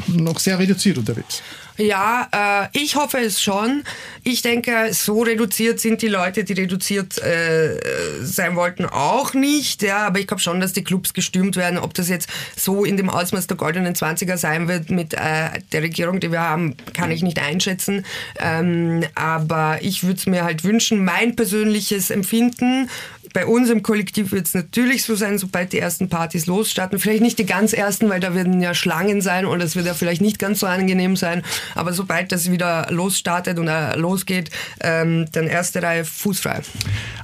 noch 0.08 0.40
sehr 0.40 0.60
reduziert 0.60 0.98
unterwegs. 0.98 1.42
Ja, 1.78 2.28
äh, 2.74 2.78
ich 2.78 2.96
hoffe 2.96 3.18
es 3.18 3.42
schon. 3.42 3.84
Ich 4.24 4.42
denke, 4.42 4.90
so 4.92 5.22
reduziert 5.22 5.80
sind 5.80 6.02
die 6.02 6.10
Leute, 6.10 6.44
die 6.44 6.54
reduziert 6.54 7.18
äh, 7.18 7.80
sein 8.22 8.56
wollten, 8.56 8.86
auch 8.86 9.34
nicht. 9.34 9.82
Ja, 9.82 10.06
aber 10.08 10.20
ich 10.20 10.28
glaube 10.28 10.42
schon, 10.42 10.60
dass 10.60 10.74
die 10.74 10.84
Clubs 10.84 11.14
gestürmt 11.14 11.56
werden. 11.56 11.80
Ob 11.80 11.94
das 11.94 12.10
jetzt 12.10 12.30
so 12.56 12.86
in 12.86 12.98
dem 12.98 13.10
Ausmaß 13.10 13.48
der 13.48 13.58
goldenen 13.58 13.96
20er 13.96 14.38
sein 14.38 14.68
wird 14.68 14.92
mit 14.92 15.14
äh, 15.14 15.60
der 15.72 15.82
Regierung, 15.82 16.20
die 16.20 16.32
wir 16.32 16.42
haben, 16.42 16.76
kann 16.94 17.10
ich 17.10 17.24
nicht 17.24 17.40
einschätzen. 17.40 18.06
Ähm, 18.38 19.04
aber 19.16 19.80
ich 19.82 20.04
würde 20.04 20.18
es 20.18 20.28
mir 20.28 20.44
halt 20.44 20.64
wünschen. 20.64 21.04
Mein 21.04 21.36
persönliches 21.36 22.10
Empfinden 22.12 22.90
bei 23.34 23.46
uns 23.46 23.70
im 23.70 23.84
Kollektiv 23.84 24.32
wird 24.32 24.48
es 24.48 24.54
natürlich 24.54 25.04
so 25.04 25.16
sein, 25.16 25.38
sobald 25.38 25.74
die 25.74 25.80
ersten 25.80 26.10
Partys 26.10 26.46
losstarten. 26.46 27.00
Vielleicht 27.00 27.22
nicht 27.22 27.40
die 27.40 27.46
ganz 27.46 27.74
ersten, 27.74 28.10
weil 28.10 28.20
da 28.20 28.36
werden 28.36 28.62
ja 28.62 28.74
Schlangen 28.74 29.22
sein 29.22 29.46
und 29.46 29.62
es 29.62 29.76
wird 29.76 29.86
ja 29.86 29.94
vielleicht 29.94 30.22
nicht 30.22 30.40
ganz 30.40 30.60
so 30.60 30.68
angenehm 30.68 31.16
sein. 31.16 31.44
Aber 31.76 31.94
sobald 31.94 32.32
das 32.32 32.52
wieder 32.52 32.88
losstartet 32.90 33.58
und 33.60 33.68
äh, 33.68 33.96
losgeht, 33.96 34.50
ähm, 34.82 35.28
dann 35.32 35.48
erste 35.48 35.82
Reihe 35.82 36.04
fußfrei. 36.06 36.62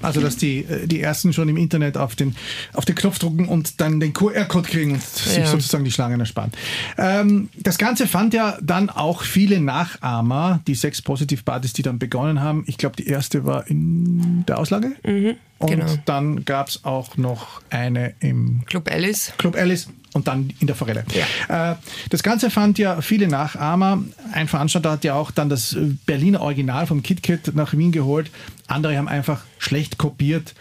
Also, 0.01 0.21
dass 0.21 0.37
die, 0.37 0.59
äh, 0.59 0.87
die 0.87 1.01
ersten 1.01 1.33
schon 1.33 1.49
im 1.49 1.57
Internet 1.57 1.97
auf 1.97 2.15
den, 2.15 2.35
auf 2.73 2.85
den 2.85 2.95
Knopf 2.95 3.19
drucken 3.19 3.47
und 3.47 3.81
dann 3.81 3.99
den 3.99 4.13
QR-Code 4.13 4.69
kriegen 4.69 4.93
und 4.93 5.03
sich 5.03 5.37
ja. 5.37 5.45
sozusagen 5.45 5.83
die 5.83 5.91
Schlangen 5.91 6.19
ersparen. 6.19 6.51
Ähm, 6.97 7.49
das 7.57 7.77
Ganze 7.77 8.07
fand 8.07 8.33
ja 8.33 8.57
dann 8.61 8.89
auch 8.89 9.23
viele 9.23 9.59
Nachahmer, 9.59 10.61
die 10.67 10.75
sechs 10.75 11.01
Positiv-Partys, 11.01 11.73
die 11.73 11.81
dann 11.81 11.99
begonnen 11.99 12.41
haben. 12.41 12.63
Ich 12.67 12.77
glaube, 12.77 12.95
die 12.95 13.07
erste 13.07 13.45
war 13.45 13.67
in 13.67 14.45
der 14.47 14.59
Auslage. 14.59 14.95
Mhm, 15.03 15.35
und 15.59 15.69
genau. 15.69 15.96
Dann 16.05 16.45
gab 16.45 16.69
es 16.69 16.83
auch 16.83 17.17
noch 17.17 17.61
eine 17.69 18.13
im 18.19 18.63
Club 18.65 18.89
Alice. 18.91 19.33
Club 19.37 19.55
Alice 19.55 19.87
und 20.13 20.27
dann 20.27 20.53
in 20.59 20.67
der 20.67 20.75
Forelle. 20.75 21.05
Ja. 21.47 21.71
Äh, 21.71 21.75
das 22.09 22.23
Ganze 22.23 22.49
fand 22.49 22.79
ja 22.79 23.01
viele 23.01 23.27
Nachahmer. 23.27 24.03
Ein 24.31 24.47
Veranstalter 24.47 24.91
hat 24.91 25.03
ja 25.03 25.13
auch 25.13 25.31
dann 25.31 25.49
das 25.49 25.77
Berliner 26.05 26.41
Original 26.41 26.87
vom 26.87 27.03
KitKat 27.03 27.53
nach 27.53 27.73
Wien 27.73 27.91
geholt. 27.91 28.31
Andere 28.67 28.97
haben 28.97 29.07
einfach 29.07 29.43
schlecht 29.59 29.97
kopiert 29.97 30.55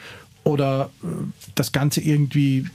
oder 0.44 0.90
äh, 1.02 1.06
das 1.54 1.72
Ganze 1.72 2.00
irgendwie 2.00 2.66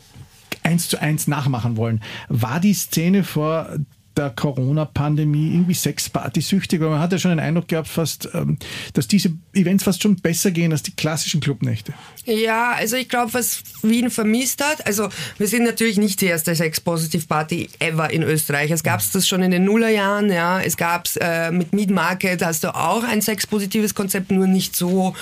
eins 0.64 0.90
zu 0.90 1.02
eins 1.02 1.28
nachmachen 1.28 1.78
wollen. 1.78 2.02
War 2.30 2.60
die 2.60 2.74
Szene 2.74 3.24
vor 3.24 3.70
der 4.18 4.30
Corona-Pandemie 4.32 5.54
irgendwie 5.54 5.74
sexpartysüchtig, 5.74 6.82
weil 6.82 6.90
man 6.90 7.00
hat 7.00 7.12
ja 7.12 7.18
schon 7.18 7.32
den 7.32 7.40
Eindruck 7.40 7.68
gehabt, 7.68 7.88
fast, 7.88 8.30
ähm, 8.34 8.58
dass 8.94 9.08
diese 9.08 9.32
Events 9.54 9.84
fast 9.84 10.04
schon 10.04 10.16
besser 10.18 10.52
gehen 10.52 10.72
als 10.72 10.84
die 10.84 10.92
klassischen 10.92 11.40
Clubnächte. 11.40 11.94
Ja, 12.26 12.74
also 12.74 12.98
ich 12.98 13.10
glaube, 13.10 13.34
was 13.34 13.64
Wien 13.82 14.10
vermisst 14.10 14.64
hat, 14.64 14.86
also 14.86 15.10
wir 15.38 15.48
sind 15.48 15.64
natürlich 15.64 15.98
nicht 15.98 16.22
die 16.22 16.28
erste 16.28 16.54
Sex-Positive-Party 16.56 17.70
ever 17.80 18.12
in 18.12 18.24
Österreich. 18.24 18.72
Es 18.72 18.84
gab 18.84 19.02
das 19.12 19.28
schon 19.28 19.42
in 19.42 19.52
den 19.52 19.66
Nullerjahren, 19.66 20.32
ja. 20.32 20.62
Es 20.62 20.78
gab 20.78 21.06
es 21.06 21.18
äh, 21.18 21.52
mit 21.52 21.74
Meat 21.74 21.90
Market, 21.90 22.44
hast 22.44 22.64
du 22.64 22.76
auch 22.76 23.04
ein 23.04 23.22
sex-positives 23.22 23.96
Konzept, 23.96 24.32
nur 24.32 24.48
nicht 24.48 24.76
so 24.76 25.16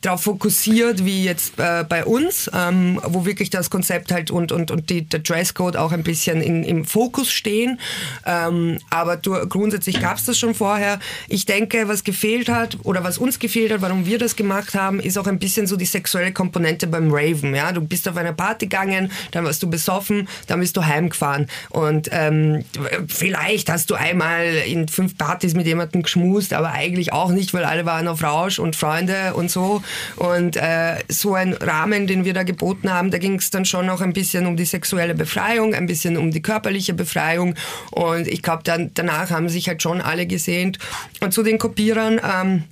darauf 0.00 0.22
fokussiert 0.22 1.04
wie 1.04 1.24
jetzt 1.24 1.58
äh, 1.58 1.84
bei 1.88 2.04
uns, 2.04 2.50
ähm, 2.54 3.00
wo 3.04 3.24
wirklich 3.24 3.50
das 3.50 3.70
Konzept 3.70 4.12
halt 4.12 4.30
und, 4.30 4.52
und, 4.52 4.70
und 4.70 4.90
die, 4.90 5.02
der 5.02 5.20
Dresscode 5.20 5.76
auch 5.76 5.92
ein 5.92 6.02
bisschen 6.02 6.40
in, 6.40 6.64
im 6.64 6.84
Fokus 6.84 7.30
stehen. 7.30 7.80
Ähm, 8.26 8.78
aber 8.90 9.16
du, 9.16 9.32
grundsätzlich 9.48 10.00
gab 10.00 10.18
es 10.18 10.24
das 10.24 10.38
schon 10.38 10.54
vorher. 10.54 10.98
Ich 11.28 11.46
denke, 11.46 11.88
was 11.88 12.04
gefehlt 12.04 12.48
hat 12.48 12.78
oder 12.84 13.04
was 13.04 13.18
uns 13.18 13.38
gefehlt 13.38 13.72
hat, 13.72 13.82
warum 13.82 14.06
wir 14.06 14.18
das 14.18 14.36
gemacht 14.36 14.74
haben, 14.74 15.00
ist 15.00 15.18
auch 15.18 15.26
ein 15.26 15.38
bisschen 15.38 15.66
so 15.66 15.76
die 15.76 15.86
sexuelle 15.86 16.32
Komponente 16.32 16.86
beim 16.86 17.12
Raven. 17.12 17.54
Ja? 17.54 17.72
Du 17.72 17.80
bist 17.80 18.08
auf 18.08 18.16
eine 18.16 18.32
Party 18.32 18.66
gegangen, 18.66 19.10
dann 19.32 19.44
warst 19.44 19.62
du 19.62 19.70
besoffen, 19.70 20.28
dann 20.46 20.60
bist 20.60 20.76
du 20.76 20.84
heimgefahren. 20.84 21.46
Und 21.70 22.08
ähm, 22.12 22.64
vielleicht 23.08 23.70
hast 23.70 23.90
du 23.90 23.94
einmal 23.94 24.44
in 24.66 24.88
fünf 24.88 25.16
Partys 25.16 25.54
mit 25.54 25.66
jemandem 25.66 26.02
geschmust, 26.02 26.52
aber 26.52 26.72
eigentlich 26.72 27.12
auch 27.12 27.30
nicht, 27.30 27.54
weil 27.54 27.64
alle 27.64 27.86
waren 27.86 28.08
auf 28.08 28.22
Rausch 28.22 28.58
und 28.58 28.76
Freunde 28.76 29.34
und 29.34 29.50
so. 29.50 29.82
Und 30.16 30.56
äh, 30.56 30.96
so 31.08 31.34
ein 31.34 31.52
Rahmen, 31.52 32.06
den 32.06 32.24
wir 32.24 32.34
da 32.34 32.42
geboten 32.42 32.92
haben, 32.92 33.10
da 33.10 33.18
ging 33.18 33.34
es 33.36 33.50
dann 33.50 33.64
schon 33.64 33.86
noch 33.86 34.00
ein 34.00 34.12
bisschen 34.12 34.46
um 34.46 34.56
die 34.56 34.64
sexuelle 34.64 35.14
Befreiung, 35.14 35.74
ein 35.74 35.86
bisschen 35.86 36.16
um 36.16 36.30
die 36.30 36.42
körperliche 36.42 36.94
Befreiung. 36.94 37.54
Und 37.90 38.26
ich 38.26 38.42
glaube, 38.42 38.62
dann 38.64 38.90
danach 38.94 39.30
haben 39.30 39.48
sich 39.48 39.68
halt 39.68 39.82
schon 39.82 40.00
alle 40.00 40.26
gesehnt. 40.26 40.78
Und 41.20 41.32
zu 41.32 41.42
den 41.42 41.58
Kopierern, 41.58 42.20
ähm, 42.22 42.64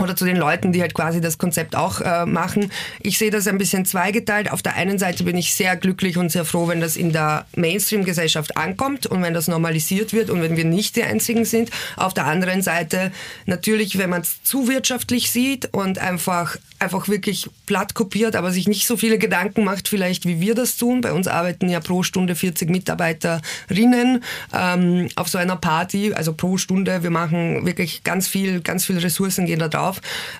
oder 0.00 0.16
zu 0.16 0.24
den 0.24 0.36
Leuten, 0.36 0.72
die 0.72 0.80
halt 0.80 0.94
quasi 0.94 1.20
das 1.20 1.38
Konzept 1.38 1.76
auch 1.76 2.00
äh, 2.00 2.24
machen. 2.26 2.70
Ich 3.00 3.18
sehe 3.18 3.30
das 3.30 3.46
ein 3.46 3.58
bisschen 3.58 3.84
zweigeteilt. 3.84 4.50
Auf 4.50 4.62
der 4.62 4.74
einen 4.74 4.98
Seite 4.98 5.24
bin 5.24 5.36
ich 5.36 5.54
sehr 5.54 5.76
glücklich 5.76 6.16
und 6.16 6.30
sehr 6.30 6.44
froh, 6.44 6.68
wenn 6.68 6.80
das 6.80 6.96
in 6.96 7.12
der 7.12 7.46
Mainstream-Gesellschaft 7.56 8.56
ankommt 8.56 9.06
und 9.06 9.22
wenn 9.22 9.34
das 9.34 9.48
normalisiert 9.48 10.12
wird 10.12 10.30
und 10.30 10.40
wenn 10.42 10.56
wir 10.56 10.64
nicht 10.64 10.96
die 10.96 11.02
Einzigen 11.02 11.44
sind. 11.44 11.70
Auf 11.96 12.14
der 12.14 12.26
anderen 12.26 12.62
Seite 12.62 13.12
natürlich, 13.46 13.98
wenn 13.98 14.10
man 14.10 14.22
es 14.22 14.42
zu 14.42 14.68
wirtschaftlich 14.68 15.30
sieht 15.30 15.72
und 15.72 15.98
einfach, 15.98 16.56
einfach 16.78 17.08
wirklich 17.08 17.48
platt 17.66 17.94
kopiert, 17.94 18.34
aber 18.34 18.50
sich 18.50 18.68
nicht 18.68 18.86
so 18.86 18.96
viele 18.96 19.18
Gedanken 19.18 19.64
macht, 19.64 19.88
vielleicht 19.88 20.26
wie 20.26 20.40
wir 20.40 20.54
das 20.54 20.76
tun. 20.76 21.02
Bei 21.02 21.12
uns 21.12 21.28
arbeiten 21.28 21.68
ja 21.68 21.80
pro 21.80 22.02
Stunde 22.02 22.34
40 22.34 22.70
Mitarbeiterinnen 22.70 24.24
ähm, 24.54 25.08
auf 25.16 25.28
so 25.28 25.38
einer 25.38 25.56
Party, 25.56 26.14
also 26.14 26.32
pro 26.32 26.56
Stunde. 26.56 27.02
Wir 27.02 27.10
machen 27.10 27.66
wirklich 27.66 28.04
ganz 28.04 28.26
viel, 28.26 28.62
ganz 28.62 28.86
viele 28.86 29.02
Ressourcen 29.02 29.46
gehen 29.46 29.58
da 29.58 29.68
drauf. 29.68 29.81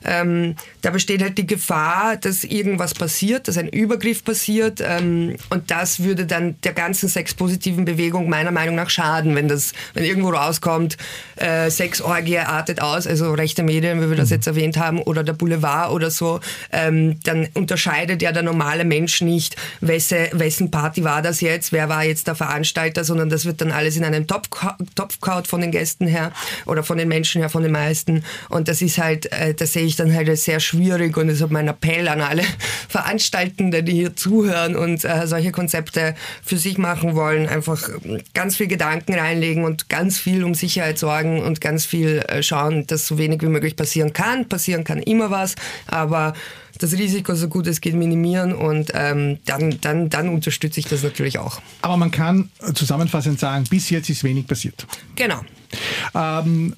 Ähm, 0.05 0.57
da 0.83 0.91
besteht 0.91 1.23
halt 1.23 1.39
die 1.39 1.47
Gefahr, 1.47 2.17
dass 2.17 2.45
irgendwas 2.45 2.95
passiert, 2.95 3.49
dass 3.49 3.59
ein 3.59 3.69
Übergriff 3.69 4.25
passiert 4.25 4.83
ähm, 4.85 5.37
und 5.51 5.71
das 5.71 6.03
würde 6.03 6.27
dann 6.27 6.57
der 6.63 6.73
ganzen 6.73 7.09
sexpositiven 7.09 7.85
Bewegung 7.85 8.29
meiner 8.29 8.51
Meinung 8.51 8.75
nach 8.75 8.91
schaden, 8.91 9.35
wenn 9.35 9.49
das, 9.49 9.73
wenn 9.95 10.05
irgendwo 10.05 10.31
rauskommt, 10.31 10.97
äh, 11.37 11.71
Sexorgie 11.71 12.39
artet 12.39 12.81
aus, 12.81 13.07
also 13.07 13.33
rechte 13.33 13.63
Medien, 13.63 14.01
wie 14.01 14.11
wir 14.11 14.17
das 14.17 14.31
mhm. 14.31 14.37
jetzt 14.37 14.47
erwähnt 14.47 14.77
haben, 14.77 15.01
oder 15.01 15.25
der 15.25 15.33
Boulevard 15.33 15.91
oder 15.91 16.11
so, 16.11 16.41
ähm, 16.71 17.19
dann 17.25 17.49
unterscheidet 17.55 18.23
ja 18.23 18.33
der 18.33 18.43
normale 18.43 18.85
Mensch 18.85 19.21
nicht, 19.21 19.57
wesse, 19.81 20.29
wessen 20.33 20.71
Party 20.71 21.05
war 21.05 21.23
das 21.23 21.41
jetzt, 21.41 21.73
wer 21.73 21.89
war 21.89 22.05
jetzt 22.05 22.27
der 22.27 22.35
Veranstalter, 22.35 23.05
sondern 23.05 23.29
das 23.29 23.45
wird 23.45 23.61
dann 23.61 23.73
alles 23.73 23.97
in 23.97 24.05
einem 24.05 24.27
Topf, 24.27 24.49
Topf 24.95 25.21
kaut 25.21 25.47
von 25.47 25.61
den 25.61 25.71
Gästen 25.71 26.07
her 26.07 26.33
oder 26.67 26.83
von 26.83 26.99
den 26.99 27.09
Menschen 27.09 27.41
her, 27.41 27.51
von 27.51 27.63
den 27.63 27.73
meisten 27.73 28.25
und 28.49 28.69
das 28.69 28.83
ist 28.83 28.99
halt, 28.99 29.32
äh, 29.33 29.55
das 29.55 29.73
sehe 29.73 29.85
ich 29.85 29.97
dann 29.97 30.15
halt 30.15 30.37
sehr 30.39 30.61
schwierig 30.61 31.17
und 31.17 31.29
deshalb 31.29 31.51
mein 31.51 31.69
Appell 31.69 32.09
an 32.09 32.21
alle 32.21 32.43
Veranstaltenden, 32.89 33.85
die 33.85 33.93
hier 33.93 34.17
zuhören 34.17 34.77
und 34.77 35.05
äh, 35.05 35.27
solche 35.27 35.53
Konzepte 35.53 36.15
für 36.43 36.57
sich 36.57 36.79
machen 36.79 37.15
wollen, 37.15 37.49
einfach 37.49 37.89
ganz 38.35 38.57
viel 38.57 38.67
Gedanken 38.67 39.15
reinlegen 39.15 39.65
und 39.65 39.89
ganz 39.89 40.19
viel 40.19 40.45
um 40.45 40.55
Sicherheit 40.55 40.99
sorgen 40.99 41.43
und 41.43 41.61
ganz 41.61 41.85
viel 41.85 42.25
äh, 42.29 42.43
schauen, 42.43 42.87
dass 42.87 43.07
so 43.07 43.19
wenig 43.19 43.43
wie 43.43 43.49
möglich 43.49 43.77
passieren 43.77 44.13
kann. 44.13 44.49
Passieren 44.49 44.85
kann 44.85 45.03
immer 45.03 45.31
was, 45.31 45.55
aber 45.87 46.35
das 46.79 46.93
Risiko 46.93 47.35
so 47.35 47.49
gut 47.49 47.67
es 47.67 47.81
geht 47.81 47.95
minimieren 47.95 48.53
und 48.53 48.93
ähm, 48.95 49.39
dann, 49.45 49.79
dann, 49.81 50.11
dann 50.11 50.29
unterstütze 50.29 50.81
ich 50.81 50.87
das 50.87 51.03
natürlich 51.03 51.39
auch. 51.39 51.61
Aber 51.83 51.97
man 51.97 52.11
kann 52.11 52.51
zusammenfassend 52.75 53.39
sagen, 53.39 53.65
bis 53.69 53.91
jetzt 53.91 54.09
ist 54.11 54.25
wenig 54.25 54.47
passiert. 54.47 54.87
Genau. 55.15 55.41
Ähm, 56.15 56.75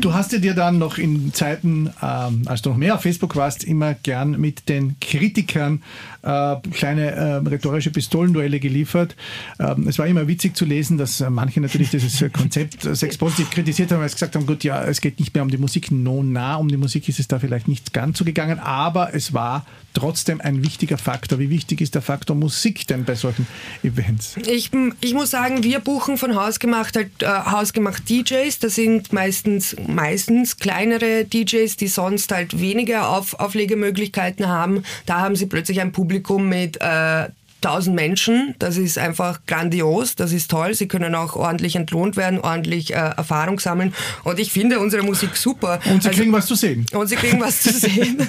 Du 0.00 0.14
hast 0.14 0.32
dir 0.32 0.54
dann 0.54 0.78
noch 0.78 0.96
in 0.96 1.34
Zeiten, 1.34 1.90
ähm, 2.02 2.42
als 2.46 2.62
du 2.62 2.70
noch 2.70 2.78
mehr 2.78 2.94
auf 2.94 3.02
Facebook 3.02 3.36
warst, 3.36 3.62
immer 3.62 3.92
gern 3.92 4.40
mit 4.40 4.68
den 4.70 4.96
Kritikern 5.00 5.82
äh, 6.22 6.56
kleine 6.72 7.10
äh, 7.10 7.34
rhetorische 7.36 7.90
Pistolenduelle 7.90 8.58
geliefert. 8.58 9.16
Ähm, 9.58 9.86
es 9.86 9.98
war 9.98 10.06
immer 10.06 10.26
witzig 10.28 10.56
zu 10.56 10.64
lesen, 10.64 10.96
dass 10.96 11.20
äh, 11.20 11.28
manche 11.28 11.60
natürlich 11.60 11.90
dieses 11.90 12.24
Konzept 12.32 12.86
äh, 12.86 12.96
Sex 12.96 13.18
Positiv 13.18 13.50
kritisiert 13.50 13.92
haben, 13.92 14.00
weil 14.00 14.08
sie 14.08 14.14
gesagt 14.14 14.34
haben, 14.34 14.46
gut, 14.46 14.64
ja, 14.64 14.82
es 14.84 15.02
geht 15.02 15.20
nicht 15.20 15.34
mehr 15.34 15.42
um 15.42 15.50
die 15.50 15.58
Musik, 15.58 15.90
no, 15.90 16.22
nah, 16.22 16.56
um 16.56 16.68
die 16.68 16.78
Musik 16.78 17.08
ist 17.08 17.20
es 17.20 17.28
da 17.28 17.38
vielleicht 17.38 17.68
nicht 17.68 17.92
ganz 17.92 18.18
so 18.18 18.24
gegangen, 18.24 18.58
aber 18.58 19.14
es 19.14 19.34
war 19.34 19.66
trotzdem 20.00 20.40
ein 20.40 20.62
wichtiger 20.64 20.98
Faktor. 20.98 21.38
Wie 21.38 21.50
wichtig 21.50 21.80
ist 21.80 21.94
der 21.94 22.02
Faktor 22.02 22.34
Musik 22.34 22.86
denn 22.86 23.04
bei 23.04 23.14
solchen 23.14 23.46
Events? 23.82 24.36
Ich, 24.46 24.70
ich 25.00 25.14
muss 25.14 25.30
sagen, 25.30 25.62
wir 25.62 25.80
buchen 25.80 26.16
von 26.16 26.34
Hausgemacht 26.34 26.96
halt, 26.96 27.10
äh, 27.22 27.26
Hausgemacht 27.26 28.08
DJs. 28.08 28.58
Das 28.58 28.74
sind 28.74 29.12
meistens, 29.12 29.76
meistens 29.86 30.56
kleinere 30.56 31.24
DJs, 31.24 31.76
die 31.76 31.88
sonst 31.88 32.32
halt 32.32 32.60
weniger 32.60 33.10
Auf, 33.10 33.34
Auflegemöglichkeiten 33.34 34.48
haben. 34.48 34.84
Da 35.06 35.20
haben 35.20 35.36
sie 35.36 35.46
plötzlich 35.46 35.80
ein 35.80 35.92
Publikum 35.92 36.48
mit 36.48 36.78
äh, 36.80 37.28
1000 37.64 37.94
Menschen. 37.94 38.54
Das 38.58 38.76
ist 38.76 38.98
einfach 38.98 39.40
grandios, 39.46 40.16
das 40.16 40.32
ist 40.32 40.50
toll. 40.50 40.74
Sie 40.74 40.88
können 40.88 41.14
auch 41.14 41.36
ordentlich 41.36 41.76
entlohnt 41.76 42.16
werden, 42.16 42.40
ordentlich 42.40 42.92
äh, 42.92 42.96
Erfahrung 42.96 43.60
sammeln. 43.60 43.94
Und 44.24 44.38
ich 44.38 44.52
finde 44.52 44.80
unsere 44.80 45.02
Musik 45.02 45.36
super. 45.36 45.80
Und 45.86 46.02
Sie 46.02 46.08
also, 46.08 46.20
kriegen 46.20 46.32
was 46.32 46.46
zu 46.46 46.54
sehen. 46.54 46.86
Und 46.92 47.08
Sie 47.08 47.16
kriegen 47.16 47.40
was 47.40 47.60
zu 47.60 47.72
sehen. 47.72 48.26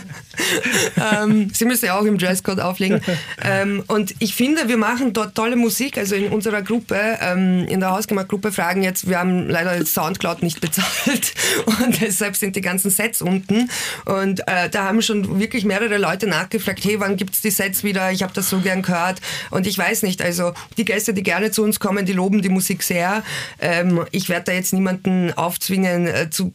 ähm, 1.22 1.50
Sie 1.54 1.66
müssen 1.66 1.86
ja 1.86 1.98
auch 1.98 2.06
im 2.06 2.18
Dresscode 2.18 2.60
auflegen. 2.60 3.02
Ähm, 3.44 3.84
und 3.88 4.14
ich 4.20 4.36
finde, 4.36 4.68
wir 4.68 4.78
machen 4.78 5.14
dort 5.14 5.36
tolle 5.36 5.56
Musik. 5.56 5.98
Also 5.98 6.16
in 6.16 6.30
unserer 6.30 6.62
Gruppe, 6.62 6.98
ähm, 7.22 7.66
in 7.68 7.80
der 7.80 7.92
Hausgemacht-Gruppe 7.92 8.52
fragen 8.52 8.84
jetzt, 8.84 9.08
wir 9.08 9.20
haben 9.20 9.50
leider 9.50 9.86
Soundcloud 9.86 10.44
nicht 10.44 10.62
bezahlt 10.62 11.34
und 11.66 12.02
deshalb 12.02 12.36
sind 12.36 12.56
die 12.56 12.62
ganzen 12.62 12.92
Sets 12.92 13.22
unten. 13.22 13.70
Und 14.06 14.42
äh, 14.48 14.70
da 14.70 14.86
haben 14.86 15.02
schon 15.02 15.40
wirklich 15.40 15.66
mehrere 15.66 15.98
Leute 15.98 16.28
nachgefragt, 16.28 16.84
hey, 16.84 17.00
wann 17.00 17.18
gibt 17.18 17.36
es 17.36 17.42
die 17.42 17.52
Sets 17.52 17.84
wieder? 17.84 18.12
Ich 18.12 18.24
habe 18.24 18.34
das 18.34 18.50
so 18.50 18.60
gern 18.60 18.82
gehört. 18.82 19.21
Und 19.50 19.68
ich 19.68 19.78
weiß 19.78 20.04
nicht, 20.04 20.22
also 20.22 20.54
die 20.78 20.86
Gäste, 20.86 21.14
die 21.14 21.24
gerne 21.24 21.52
zu 21.52 21.64
uns 21.64 21.80
kommen, 21.80 22.06
die 22.06 22.14
loben 22.14 22.42
die 22.42 22.50
Musik 22.50 22.84
sehr. 22.84 23.24
Ähm, 23.60 24.06
ich 24.12 24.30
werde 24.30 24.46
da 24.46 24.52
jetzt 24.54 24.74
niemanden 24.74 25.34
aufzwingen 25.34 26.08
äh, 26.08 26.30
zu 26.30 26.54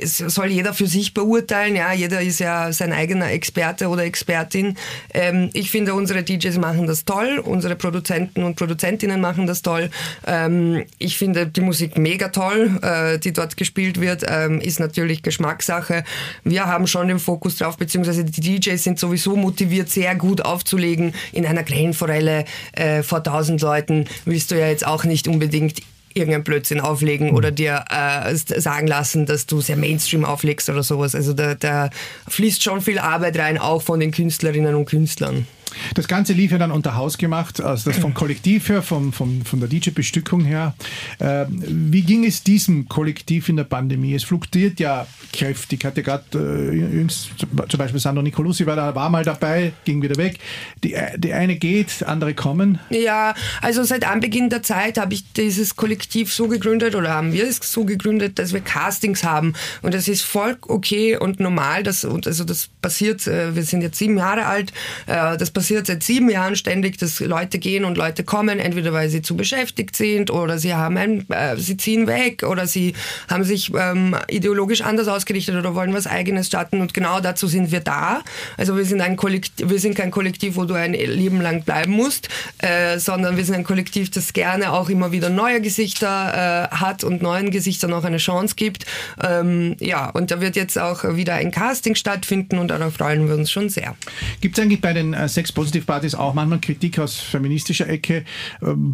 es 0.00 0.18
soll 0.18 0.48
jeder 0.48 0.74
für 0.74 0.86
sich 0.86 1.14
beurteilen. 1.14 1.76
Ja, 1.76 1.92
jeder 1.92 2.20
ist 2.20 2.40
ja 2.40 2.72
sein 2.72 2.92
eigener 2.92 3.30
Experte 3.30 3.88
oder 3.88 4.04
Expertin. 4.04 4.76
Ähm, 5.14 5.50
ich 5.52 5.70
finde, 5.70 5.94
unsere 5.94 6.22
DJs 6.22 6.58
machen 6.58 6.86
das 6.86 7.04
toll, 7.04 7.42
unsere 7.44 7.76
Produzenten 7.76 8.42
und 8.42 8.56
Produzentinnen 8.56 9.20
machen 9.20 9.46
das 9.46 9.62
toll. 9.62 9.90
Ähm, 10.26 10.84
ich 10.98 11.18
finde 11.18 11.46
die 11.46 11.60
Musik 11.60 11.98
mega 11.98 12.28
toll, 12.28 12.78
äh, 12.82 13.18
die 13.18 13.32
dort 13.32 13.56
gespielt 13.56 14.00
wird, 14.00 14.24
ähm, 14.28 14.60
ist 14.60 14.80
natürlich 14.80 15.22
Geschmackssache. 15.22 16.04
Wir 16.44 16.66
haben 16.66 16.86
schon 16.86 17.08
den 17.08 17.18
Fokus 17.18 17.56
drauf, 17.56 17.76
beziehungsweise 17.76 18.24
die 18.24 18.58
DJs 18.58 18.82
sind 18.82 18.98
sowieso 18.98 19.36
motiviert, 19.36 19.88
sehr 19.88 20.14
gut 20.14 20.44
aufzulegen. 20.44 21.14
In 21.32 21.46
einer 21.46 21.62
Grellenforelle 21.62 22.44
äh, 22.72 23.02
vor 23.02 23.22
tausend 23.22 23.60
Leuten 23.60 24.06
willst 24.24 24.50
du 24.50 24.58
ja 24.58 24.68
jetzt 24.68 24.86
auch 24.86 25.04
nicht 25.04 25.28
unbedingt 25.28 25.82
irgendeinen 26.16 26.44
Blödsinn 26.44 26.80
auflegen 26.80 27.30
oder 27.32 27.50
dir 27.50 27.84
äh, 27.90 28.34
sagen 28.34 28.86
lassen, 28.86 29.26
dass 29.26 29.46
du 29.46 29.60
sehr 29.60 29.76
Mainstream 29.76 30.24
auflegst 30.24 30.68
oder 30.68 30.82
sowas. 30.82 31.14
Also 31.14 31.32
da, 31.32 31.54
da 31.54 31.90
fließt 32.28 32.62
schon 32.62 32.80
viel 32.80 32.98
Arbeit 32.98 33.38
rein, 33.38 33.58
auch 33.58 33.82
von 33.82 34.00
den 34.00 34.10
Künstlerinnen 34.10 34.74
und 34.74 34.86
Künstlern. 34.86 35.46
Das 35.94 36.08
Ganze 36.08 36.32
lief 36.32 36.52
ja 36.52 36.58
dann 36.58 36.70
unter 36.70 36.96
Haus 36.96 37.18
gemacht, 37.18 37.60
also 37.60 37.90
das 37.90 37.98
vom 37.98 38.14
Kollektiv 38.14 38.68
her, 38.68 38.82
vom, 38.82 39.12
vom, 39.12 39.44
von 39.44 39.60
der 39.60 39.68
DJ-Bestückung 39.68 40.44
her. 40.44 40.74
Äh, 41.18 41.46
wie 41.48 42.02
ging 42.02 42.24
es 42.24 42.42
diesem 42.42 42.88
Kollektiv 42.88 43.48
in 43.48 43.56
der 43.56 43.64
Pandemie? 43.64 44.14
Es 44.14 44.24
fluktuiert 44.24 44.80
ja 44.80 45.06
kräftig. 45.32 45.84
Hatte 45.84 46.02
gerade 46.02 46.24
äh, 46.34 46.74
jüngst 46.74 47.30
zum 47.68 47.78
Beispiel 47.78 48.00
Sandro 48.00 48.22
Nicolosi 48.22 48.66
war 48.66 48.76
da, 48.76 48.94
war 48.94 49.10
mal 49.10 49.24
dabei, 49.24 49.72
ging 49.84 50.02
wieder 50.02 50.16
weg. 50.16 50.38
Die, 50.84 50.96
die 51.16 51.32
eine 51.32 51.56
geht, 51.56 52.04
andere 52.04 52.34
kommen. 52.34 52.78
Ja, 52.90 53.34
also 53.60 53.82
seit 53.84 54.06
Anbeginn 54.06 54.50
der 54.50 54.62
Zeit 54.62 54.98
habe 54.98 55.14
ich 55.14 55.32
dieses 55.32 55.76
Kollektiv 55.76 56.32
so 56.32 56.48
gegründet 56.48 56.94
oder 56.94 57.10
haben 57.10 57.32
wir 57.32 57.46
es 57.46 57.60
so 57.62 57.84
gegründet, 57.84 58.38
dass 58.38 58.52
wir 58.52 58.60
Castings 58.60 59.24
haben. 59.24 59.54
Und 59.82 59.94
das 59.94 60.08
ist 60.08 60.22
voll 60.22 60.56
okay 60.62 61.16
und 61.16 61.40
normal. 61.40 61.82
Dass, 61.82 62.04
und 62.04 62.26
also 62.26 62.44
das 62.44 62.68
passiert, 62.80 63.26
äh, 63.26 63.54
wir 63.54 63.62
sind 63.62 63.82
jetzt 63.82 63.98
sieben 63.98 64.18
Jahre 64.18 64.46
alt, 64.46 64.72
äh, 65.06 65.36
das 65.36 65.50
passiert 65.56 65.86
seit 65.86 66.02
sieben 66.02 66.28
Jahren 66.28 66.54
ständig, 66.54 66.98
dass 66.98 67.18
Leute 67.18 67.58
gehen 67.58 67.86
und 67.86 67.96
Leute 67.96 68.24
kommen, 68.24 68.58
entweder 68.58 68.92
weil 68.92 69.08
sie 69.08 69.22
zu 69.22 69.38
beschäftigt 69.38 69.96
sind 69.96 70.30
oder 70.30 70.58
sie 70.58 70.74
haben 70.74 70.98
ein, 70.98 71.26
äh, 71.30 71.56
sie 71.56 71.78
ziehen 71.78 72.06
weg 72.06 72.42
oder 72.42 72.66
sie 72.66 72.92
haben 73.30 73.42
sich 73.42 73.72
ähm, 73.74 74.14
ideologisch 74.28 74.82
anders 74.82 75.08
ausgerichtet 75.08 75.56
oder 75.56 75.74
wollen 75.74 75.94
was 75.94 76.06
Eigenes 76.06 76.48
starten 76.48 76.82
und 76.82 76.92
genau 76.92 77.20
dazu 77.20 77.46
sind 77.46 77.72
wir 77.72 77.80
da. 77.80 78.20
Also 78.58 78.76
wir 78.76 78.84
sind 78.84 79.00
ein 79.00 79.16
Kollektiv, 79.16 79.70
wir 79.70 79.78
sind 79.78 79.94
kein 79.94 80.10
Kollektiv, 80.10 80.56
wo 80.56 80.66
du 80.66 80.74
ein 80.74 80.92
Leben 80.92 81.40
lang 81.40 81.62
bleiben 81.62 81.92
musst, 81.92 82.28
äh, 82.58 82.98
sondern 82.98 83.38
wir 83.38 83.44
sind 83.46 83.54
ein 83.54 83.64
Kollektiv, 83.64 84.10
das 84.10 84.34
gerne 84.34 84.74
auch 84.74 84.90
immer 84.90 85.10
wieder 85.10 85.30
neue 85.30 85.62
Gesichter 85.62 86.68
äh, 86.70 86.76
hat 86.76 87.02
und 87.02 87.22
neuen 87.22 87.50
Gesichtern 87.50 87.94
auch 87.94 88.04
eine 88.04 88.18
Chance 88.18 88.56
gibt. 88.56 88.84
Ähm, 89.24 89.76
ja, 89.80 90.10
und 90.10 90.30
da 90.30 90.42
wird 90.42 90.54
jetzt 90.54 90.78
auch 90.78 91.16
wieder 91.16 91.32
ein 91.32 91.50
Casting 91.50 91.94
stattfinden 91.94 92.58
und 92.58 92.68
darauf 92.68 92.92
freuen 92.92 93.26
wir 93.26 93.36
uns 93.36 93.50
schon 93.50 93.70
sehr. 93.70 93.96
Gibt 94.42 94.58
es 94.58 94.62
eigentlich 94.62 94.82
bei 94.82 94.92
den 94.92 95.14
äh, 95.14 95.30
Sex-Positiv-Partys 95.46 96.14
auch 96.14 96.34
manchmal 96.34 96.60
Kritik 96.60 96.98
aus 96.98 97.16
feministischer 97.16 97.88
Ecke. 97.88 98.24
Ähm 98.62 98.92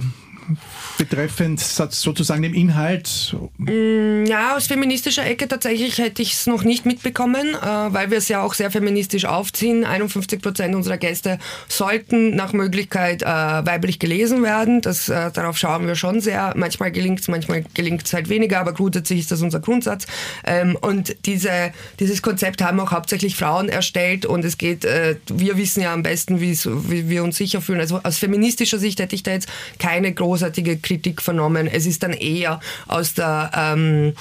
betreffend 0.98 1.60
sozusagen 1.60 2.42
dem 2.42 2.54
Inhalt? 2.54 3.36
Mm, 3.58 4.24
ja, 4.26 4.56
aus 4.56 4.66
feministischer 4.66 5.24
Ecke 5.26 5.48
tatsächlich 5.48 5.98
hätte 5.98 6.22
ich 6.22 6.34
es 6.34 6.46
noch 6.46 6.64
nicht 6.64 6.86
mitbekommen, 6.86 7.54
äh, 7.54 7.66
weil 7.66 8.10
wir 8.10 8.18
es 8.18 8.28
ja 8.28 8.42
auch 8.42 8.54
sehr 8.54 8.70
feministisch 8.70 9.24
aufziehen. 9.24 9.84
51 9.84 10.40
Prozent 10.40 10.74
unserer 10.74 10.98
Gäste 10.98 11.38
sollten 11.68 12.36
nach 12.36 12.52
Möglichkeit 12.52 13.22
äh, 13.22 13.26
weiblich 13.26 13.98
gelesen 13.98 14.42
werden. 14.42 14.80
Das, 14.80 15.08
äh, 15.08 15.30
darauf 15.32 15.58
schauen 15.58 15.86
wir 15.86 15.94
schon 15.94 16.20
sehr. 16.20 16.52
Manchmal 16.56 16.92
gelingt 16.92 17.20
es, 17.20 17.28
manchmal 17.28 17.64
gelingt 17.74 18.04
es 18.04 18.12
halt 18.12 18.28
weniger, 18.28 18.60
aber 18.60 18.72
grundsätzlich 18.72 19.20
ist 19.20 19.30
das 19.30 19.42
unser 19.42 19.60
Grundsatz. 19.60 20.06
Ähm, 20.44 20.76
und 20.80 21.16
diese, 21.26 21.72
dieses 22.00 22.22
Konzept 22.22 22.62
haben 22.62 22.80
auch 22.80 22.92
hauptsächlich 22.92 23.36
Frauen 23.36 23.68
erstellt 23.68 24.26
und 24.26 24.44
es 24.44 24.58
geht, 24.58 24.84
wir 24.84 25.56
wissen 25.56 25.82
ja 25.82 25.92
am 25.92 26.02
besten, 26.02 26.40
wie 26.40 27.08
wir 27.08 27.24
uns 27.24 27.36
sicher 27.36 27.60
fühlen. 27.60 27.80
Also 27.80 28.00
aus 28.02 28.18
feministischer 28.18 28.78
Sicht 28.78 29.00
hätte 29.00 29.14
ich 29.14 29.22
da 29.22 29.32
jetzt 29.32 29.48
keine 29.78 30.14
großartige 30.42 30.78
Kritik 30.78 31.22
vernommen. 31.22 31.68
Es 31.68 31.86
ist 31.86 32.02
dann 32.02 32.12
eher 32.12 32.58
aus 32.88 33.14
der 33.14 33.52
ähm, 33.54 34.14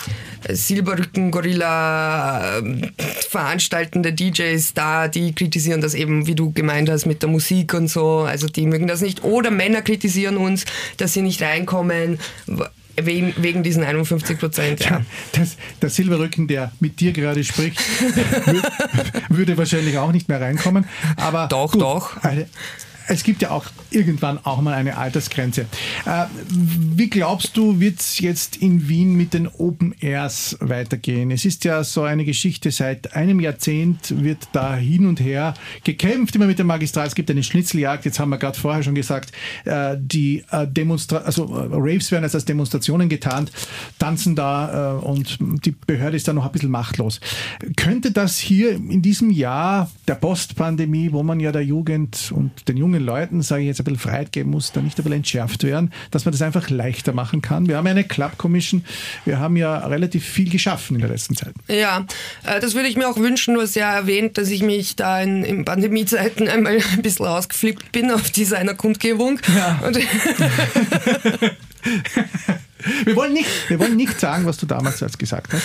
Silberrücken-Gorilla 0.48 2.60
äh, 2.60 2.92
veranstaltende 3.30 4.14
DJs 4.14 4.76
da, 4.76 5.08
die 5.08 5.34
kritisieren 5.34 5.82
das 5.82 5.96
eben, 5.96 6.28
wie 6.28 6.36
du 6.36 6.52
gemeint 6.52 6.90
hast, 6.90 7.08
mit 7.08 7.24
der 7.24 7.30
Musik 7.30 7.74
und 7.74 7.88
so. 7.88 8.20
Also 8.20 8.48
die 8.48 8.68
mögen 8.68 8.86
das 8.88 9.02
nicht. 9.02 9.24
Oder 9.24 9.50
Männer 9.50 9.82
kritisieren 9.82 10.38
uns, 10.38 10.66
dass 10.98 11.14
sie 11.14 11.24
nicht 11.24 11.42
reinkommen. 11.42 12.20
Wegen, 13.02 13.34
wegen, 13.38 13.64
diesen 13.64 13.86
51 13.86 14.38
Prozent. 14.38 14.82
Ja. 14.82 15.02
Das, 15.32 15.56
der 15.82 15.90
Silberrücken, 15.90 16.48
der 16.48 16.74
mit 16.82 17.00
dir 17.00 17.14
gerade 17.14 17.42
spricht, 17.44 17.80
würde 19.30 19.58
wahrscheinlich 19.58 19.98
auch 19.98 20.12
nicht 20.12 20.28
mehr 20.28 20.42
reinkommen. 20.42 20.86
Aber 21.16 21.48
doch, 21.48 21.72
gut, 21.72 21.82
doch 21.82 22.18
es 23.08 23.24
gibt 23.24 23.42
ja 23.42 23.52
auch 23.52 23.66
irgendwann 23.90 24.40
auch 24.44 24.62
mal 24.62 24.74
eine 24.74 24.98
Altersgrenze. 24.98 25.66
Äh, 26.06 26.26
wie 26.50 27.10
glaubst 27.10 27.58
du, 27.58 27.80
wird 27.80 28.00
es 28.00 28.20
jetzt 28.20 28.58
in 28.58 28.88
Wien 28.88 29.16
mit 29.16 29.34
den 29.34 29.48
Open 29.48 29.94
Airs 30.00 30.58
weitergehen? 30.60 31.32
Es 31.32 31.46
ist 31.46 31.66
ja 31.66 31.84
so 31.84 32.04
eine 32.04 32.26
Geschichte, 32.26 32.72
seit 32.72 33.16
einem 33.16 33.40
Jahrzehnt 33.40 34.24
wird 34.24 34.48
da 34.54 34.76
hin 34.76 35.06
und 35.06 35.20
her 35.20 35.54
gekämpft, 35.84 36.36
immer 36.36 36.48
mit 36.48 36.60
dem 36.60 36.68
Magistrat. 36.68 37.08
Es 37.08 37.16
gibt 37.16 37.30
eine 37.30 37.44
Schnitzeljagd, 37.44 38.06
jetzt 38.06 38.20
haben 38.20 38.30
wir 38.30 38.38
gerade 38.38 38.60
vorher 38.60 38.84
schon 38.84 38.96
gesagt, 38.96 39.32
äh, 39.66 39.98
die 40.00 40.44
äh, 40.52 40.68
Demonstra 40.68 41.18
also 41.18 41.46
Raves 41.46 42.12
werden 42.12 42.24
als 42.24 42.46
Demonstrationen 42.46 43.10
getarnt, 43.10 43.52
tanzen 44.00 44.36
da 44.36 44.94
und 44.98 45.38
die 45.40 45.72
Behörde 45.72 46.18
ist 46.18 46.28
da 46.28 46.34
noch 46.34 46.46
ein 46.46 46.52
bisschen 46.52 46.72
machtlos. 46.72 47.20
Könnte 47.76 48.12
das 48.12 48.38
hier 48.38 48.72
in 48.72 49.02
diesem 49.02 49.32
Jahr 49.32 49.90
der 50.08 50.16
Postpandemie, 50.16 51.12
wo 51.12 51.24
man 51.24 51.40
ja 51.40 51.52
der 51.52 51.64
Jugend 51.64 52.32
und 52.36 52.68
den 52.68 52.78
jungen 52.78 53.01
Leuten, 53.02 53.42
sage 53.42 53.62
ich 53.62 53.68
jetzt, 53.68 53.80
ein 53.80 53.84
bisschen 53.86 54.00
Freiheit 54.00 54.32
geben 54.32 54.52
muss, 54.52 54.72
da 54.72 54.82
nicht 54.82 54.98
ein 54.98 55.04
bisschen 55.04 55.18
entschärft 55.18 55.64
werden, 55.64 55.92
dass 56.12 56.26
man 56.26 56.32
das 56.32 56.42
einfach 56.42 56.70
leichter 56.70 57.14
machen 57.14 57.42
kann. 57.42 57.68
Wir 57.68 57.78
haben 57.78 57.86
ja 57.86 57.92
eine 57.92 58.04
Club 58.04 58.38
Commission, 58.38 58.84
wir 59.26 59.40
haben 59.40 59.56
ja 59.56 59.78
relativ 59.88 60.26
viel 60.26 60.50
geschaffen 60.50 60.96
in 60.96 61.02
der 61.02 61.10
letzten 61.10 61.36
Zeit. 61.36 61.54
Ja, 61.68 62.06
äh, 62.44 62.60
das 62.60 62.76
würde 62.76 62.88
ich 62.88 62.98
mir 62.98 63.08
auch 63.08 63.18
wünschen. 63.18 63.56
Du 63.56 63.62
hast 63.62 63.76
ja 63.76 63.94
erwähnt, 63.94 64.38
dass 64.38 64.50
ich 64.50 64.64
mich 64.64 64.96
da 64.96 65.22
in, 65.22 65.44
in 65.44 65.66
Pandemiezeiten 65.66 66.48
einmal 66.48 66.78
ein 66.94 67.02
bisschen 67.02 67.26
ausgeflippt 67.26 67.92
bin 67.92 68.12
auf 68.12 68.30
dieser 68.32 68.58
einer 68.58 68.74
Kundgebung. 68.74 69.40
Ja. 69.56 69.80
wir, 73.06 73.16
wollen 73.16 73.34
nicht, 73.34 73.70
wir 73.70 73.80
wollen 73.80 73.96
nicht 73.96 74.20
sagen, 74.20 74.46
was 74.46 74.58
du 74.58 74.66
damals 74.66 75.04
gesagt 75.18 75.54
hast. 75.54 75.64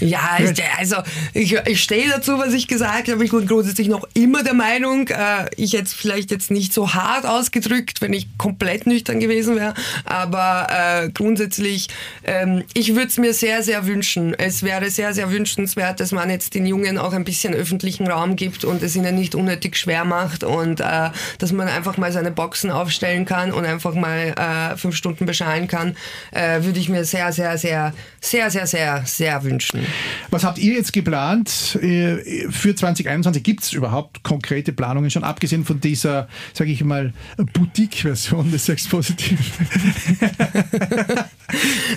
Ja, 0.00 0.38
also 0.78 0.96
ich, 1.34 1.52
ich 1.66 1.82
stehe 1.82 2.08
dazu, 2.08 2.38
was 2.38 2.52
ich 2.52 2.68
gesagt 2.68 3.08
habe. 3.08 3.24
Ich 3.24 3.30
bin 3.30 3.46
grundsätzlich 3.46 3.88
noch 3.88 4.08
immer 4.14 4.42
der 4.42 4.54
Meinung, 4.54 5.08
äh, 5.08 5.48
ich 5.56 5.74
hätte 5.74 5.84
es 5.84 5.92
vielleicht 5.92 6.30
jetzt 6.30 6.50
nicht 6.50 6.72
so 6.72 6.94
hart 6.94 7.26
ausgedrückt, 7.26 8.00
wenn 8.00 8.12
ich 8.12 8.26
komplett 8.38 8.86
nüchtern 8.86 9.20
gewesen 9.20 9.56
wäre. 9.56 9.74
Aber 10.04 10.66
äh, 10.70 11.10
grundsätzlich, 11.10 11.88
ähm, 12.24 12.64
ich 12.74 12.94
würde 12.94 13.08
es 13.08 13.18
mir 13.18 13.34
sehr, 13.34 13.62
sehr 13.62 13.86
wünschen. 13.86 14.34
Es 14.38 14.62
wäre 14.62 14.90
sehr, 14.90 15.12
sehr 15.14 15.30
wünschenswert, 15.30 16.00
dass 16.00 16.12
man 16.12 16.30
jetzt 16.30 16.54
den 16.54 16.66
Jungen 16.66 16.98
auch 16.98 17.12
ein 17.12 17.24
bisschen 17.24 17.54
öffentlichen 17.54 18.08
Raum 18.08 18.36
gibt 18.36 18.64
und 18.64 18.82
es 18.82 18.96
ihnen 18.96 19.14
nicht 19.16 19.34
unnötig 19.34 19.76
schwer 19.76 20.04
macht 20.04 20.44
und 20.44 20.80
äh, 20.80 21.10
dass 21.38 21.52
man 21.52 21.68
einfach 21.68 21.96
mal 21.96 22.12
seine 22.12 22.30
Boxen 22.30 22.70
aufstellen 22.70 23.24
kann 23.24 23.52
und 23.52 23.64
einfach 23.64 23.94
mal 23.94 24.34
äh, 24.36 24.76
fünf 24.76 24.96
Stunden 24.96 25.26
beschallen 25.26 25.68
kann, 25.68 25.96
äh, 26.32 26.62
würde 26.62 26.78
ich 26.78 26.88
mir 26.88 27.04
sehr, 27.04 27.32
sehr, 27.32 27.58
sehr, 27.58 27.92
sehr, 28.20 28.50
sehr, 28.50 28.66
sehr, 28.66 29.02
sehr 29.06 29.44
wünschen. 29.44 29.86
Was 30.30 30.44
habt 30.44 30.58
ihr 30.58 30.74
jetzt 30.74 30.92
geplant 30.92 31.78
äh, 31.82 32.48
für 32.50 32.74
2021? 32.74 33.42
Gibt 33.42 33.62
es 33.62 33.72
überhaupt 33.72 34.22
konkrete 34.22 34.72
Planungen 34.72 35.10
schon, 35.10 35.24
abgesehen 35.24 35.64
von 35.64 35.80
dieser, 35.80 36.28
sage 36.52 36.70
ich 36.70 36.84
mal, 36.84 37.12
Boutique-Version 37.36 38.50
des 38.50 38.66
Sex 38.66 38.88
Positiv? 38.88 39.38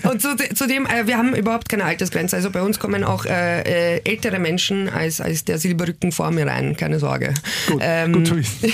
Und 0.03 0.21
zudem, 0.21 0.85
äh, 0.85 1.07
wir 1.07 1.17
haben 1.17 1.35
überhaupt 1.35 1.69
keine 1.69 1.85
Altersgrenze. 1.85 2.35
Also 2.35 2.49
bei 2.49 2.61
uns 2.61 2.79
kommen 2.79 3.03
auch 3.03 3.25
äh, 3.25 3.99
ältere 3.99 4.39
Menschen 4.39 4.89
als, 4.89 5.21
als 5.21 5.45
der 5.45 5.57
Silberrücken 5.57 6.11
vor 6.11 6.31
mir 6.31 6.47
rein, 6.47 6.75
keine 6.75 6.99
Sorge. 6.99 7.33
Gut, 7.67 7.81
ähm, 7.83 8.13
gut 8.13 8.27
zu 8.27 8.37
wissen. 8.37 8.73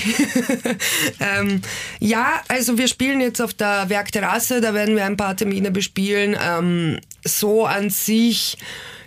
ähm, 1.20 1.60
ja, 1.98 2.40
also 2.48 2.78
wir 2.78 2.88
spielen 2.88 3.20
jetzt 3.20 3.40
auf 3.40 3.54
der 3.54 3.88
Werkterrasse, 3.88 4.60
da 4.60 4.74
werden 4.74 4.96
wir 4.96 5.04
ein 5.04 5.16
paar 5.16 5.36
Termine 5.36 5.70
bespielen. 5.70 6.36
Ähm, 6.42 6.98
so 7.24 7.66
an 7.66 7.90
sich 7.90 8.56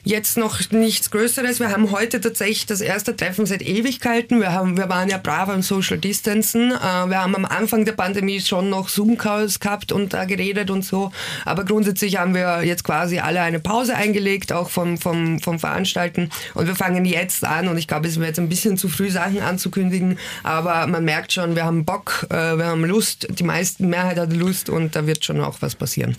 Jetzt 0.06 0.36
noch 0.36 0.60
nichts 0.72 1.12
Größeres. 1.12 1.62
Wir 1.62 1.72
haben 1.72 1.92
heute 1.92 2.20
tatsächlich 2.20 2.66
das 2.66 2.82
erste 2.82 3.16
Treffen 3.16 3.46
seit 3.46 3.62
Ewigkeiten. 3.62 4.42
Wir, 4.42 4.52
haben, 4.52 4.76
wir 4.76 4.90
waren 4.90 5.08
ja 5.08 5.18
brav 5.18 5.48
am 5.48 5.62
Social 5.62 5.98
Distancen. 5.98 6.72
Äh, 6.72 7.08
wir 7.08 7.24
haben 7.24 7.34
am 7.38 7.46
Anfang 7.46 7.86
der 7.86 7.94
Pandemie 7.94 8.42
schon 8.42 8.70
noch 8.70 8.90
Zoom-Calls 8.90 9.62
gehabt 9.62 9.94
und 9.94 10.14
da 10.14 10.26
geredet 10.26 10.70
und 10.72 10.84
so. 10.84 11.14
Aber 11.46 11.64
grundsätzlich 11.64 12.18
haben 12.18 12.36
wir 12.36 12.66
jetzt 12.66 12.84
quasi 12.84 13.20
alle 13.20 13.40
eine 13.40 13.62
Pause 13.62 13.96
eingelegt, 13.96 14.52
auch 14.52 14.70
vom, 14.70 14.98
vom, 14.98 15.40
vom 15.40 15.58
Veranstalten. 15.58 16.32
Und 16.54 16.68
wir 16.68 16.76
fangen 16.76 17.06
jetzt 17.06 17.46
an 17.46 17.70
und 17.70 17.78
ich 17.78 17.88
glaube, 17.88 18.10
es 18.10 18.18
wäre 18.18 18.28
jetzt 18.28 18.40
ein 18.40 18.50
bisschen 18.50 18.76
zu 18.76 18.90
früh, 18.90 19.10
Sachen 19.10 19.40
anzukündigen. 19.40 20.20
Aber 20.44 20.86
man 20.86 21.06
merkt 21.06 21.32
schon, 21.32 21.56
wir 21.56 21.64
haben 21.64 21.86
Bock, 21.86 22.28
äh, 22.30 22.58
wir 22.58 22.66
haben 22.66 22.84
Lust. 22.84 23.28
Die 23.30 23.44
meisten 23.44 23.88
Mehrheit 23.88 24.18
hat 24.18 24.34
Lust 24.34 24.70
und 24.70 24.98
da 24.98 25.08
wird 25.08 25.24
schon 25.24 25.40
auch 25.40 25.62
was 25.62 25.76
passieren. 25.76 26.18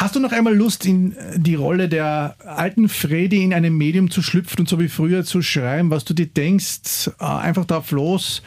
Hast 0.00 0.14
du 0.14 0.20
noch 0.20 0.30
einmal 0.30 0.54
Lust, 0.54 0.86
in 0.86 1.16
die 1.34 1.56
Rolle 1.56 1.88
der 1.88 2.36
alten 2.46 2.88
Fredi 2.88 3.42
in 3.42 3.52
einem 3.52 3.76
Medium 3.76 4.12
zu 4.12 4.22
schlüpfen 4.22 4.60
und 4.60 4.68
so 4.68 4.78
wie 4.78 4.86
früher 4.86 5.24
zu 5.24 5.42
schreiben, 5.42 5.90
was 5.90 6.04
du 6.04 6.14
dir 6.14 6.28
denkst, 6.28 7.10
äh, 7.18 7.24
einfach 7.24 7.64
drauf 7.64 7.90
los, 7.90 8.42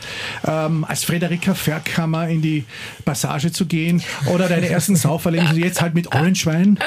ähm, 0.47 0.85
als 0.85 1.03
Frederika 1.03 1.53
Verkammer 1.53 2.29
in 2.29 2.41
die 2.41 2.63
Passage 3.03 3.51
zu 3.51 3.65
gehen 3.65 4.01
oder 4.27 4.47
deine 4.47 4.69
ersten 4.69 4.95
Sauferlebnisse 4.95 5.59
jetzt 5.59 5.81
halt 5.81 5.93
mit 5.93 6.07
Orange 6.15 6.45
Wein? 6.45 6.79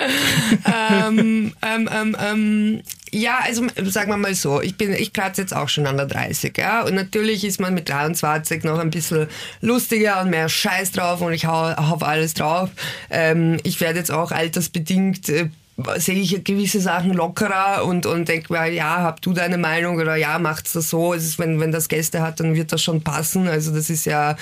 ähm, 0.64 1.52
ähm, 1.62 1.90
ähm, 1.92 2.16
ähm 2.18 2.82
ja, 3.14 3.38
also 3.44 3.64
sagen 3.84 4.10
wir 4.10 4.16
mal 4.16 4.34
so, 4.34 4.60
ich 4.60 4.76
bin, 4.76 4.92
ich 4.92 5.12
kratze 5.12 5.42
jetzt 5.42 5.54
auch 5.54 5.68
schon 5.68 5.86
an 5.86 5.96
der 5.96 6.06
30, 6.06 6.58
ja. 6.58 6.82
Und 6.82 6.94
natürlich 6.94 7.44
ist 7.44 7.60
man 7.60 7.72
mit 7.72 7.88
23 7.88 8.64
noch 8.64 8.80
ein 8.80 8.90
bisschen 8.90 9.28
lustiger 9.60 10.20
und 10.20 10.30
mehr 10.30 10.48
Scheiß 10.48 10.90
drauf 10.90 11.20
und 11.20 11.32
ich 11.32 11.46
hau, 11.46 11.76
hau 11.76 11.94
auf 11.94 12.02
alles 12.02 12.34
drauf. 12.34 12.70
Ähm, 13.10 13.58
ich 13.62 13.80
werde 13.80 14.00
jetzt 14.00 14.10
auch 14.10 14.32
altersbedingt 14.54 15.28
äh, 15.28 15.48
sehe 15.96 16.20
ich 16.20 16.44
gewisse 16.44 16.80
Sachen 16.80 17.12
lockerer 17.12 17.84
und, 17.84 18.06
und 18.06 18.28
denke 18.28 18.52
mir, 18.52 18.66
ja, 18.66 19.02
hab 19.02 19.20
du 19.20 19.32
deine 19.32 19.58
Meinung 19.58 19.96
oder 19.98 20.14
ja, 20.14 20.38
macht's 20.38 20.72
das 20.72 20.88
so. 20.88 21.12
Ist, 21.12 21.38
wenn, 21.40 21.58
wenn 21.58 21.72
das 21.72 21.88
Gäste 21.88 22.22
hat, 22.22 22.38
dann 22.38 22.54
wird 22.54 22.72
das 22.72 22.80
schon 22.82 23.02
passen. 23.02 23.48
Also 23.48 23.74
das 23.74 23.90
ist 23.90 24.04
ja 24.04 24.36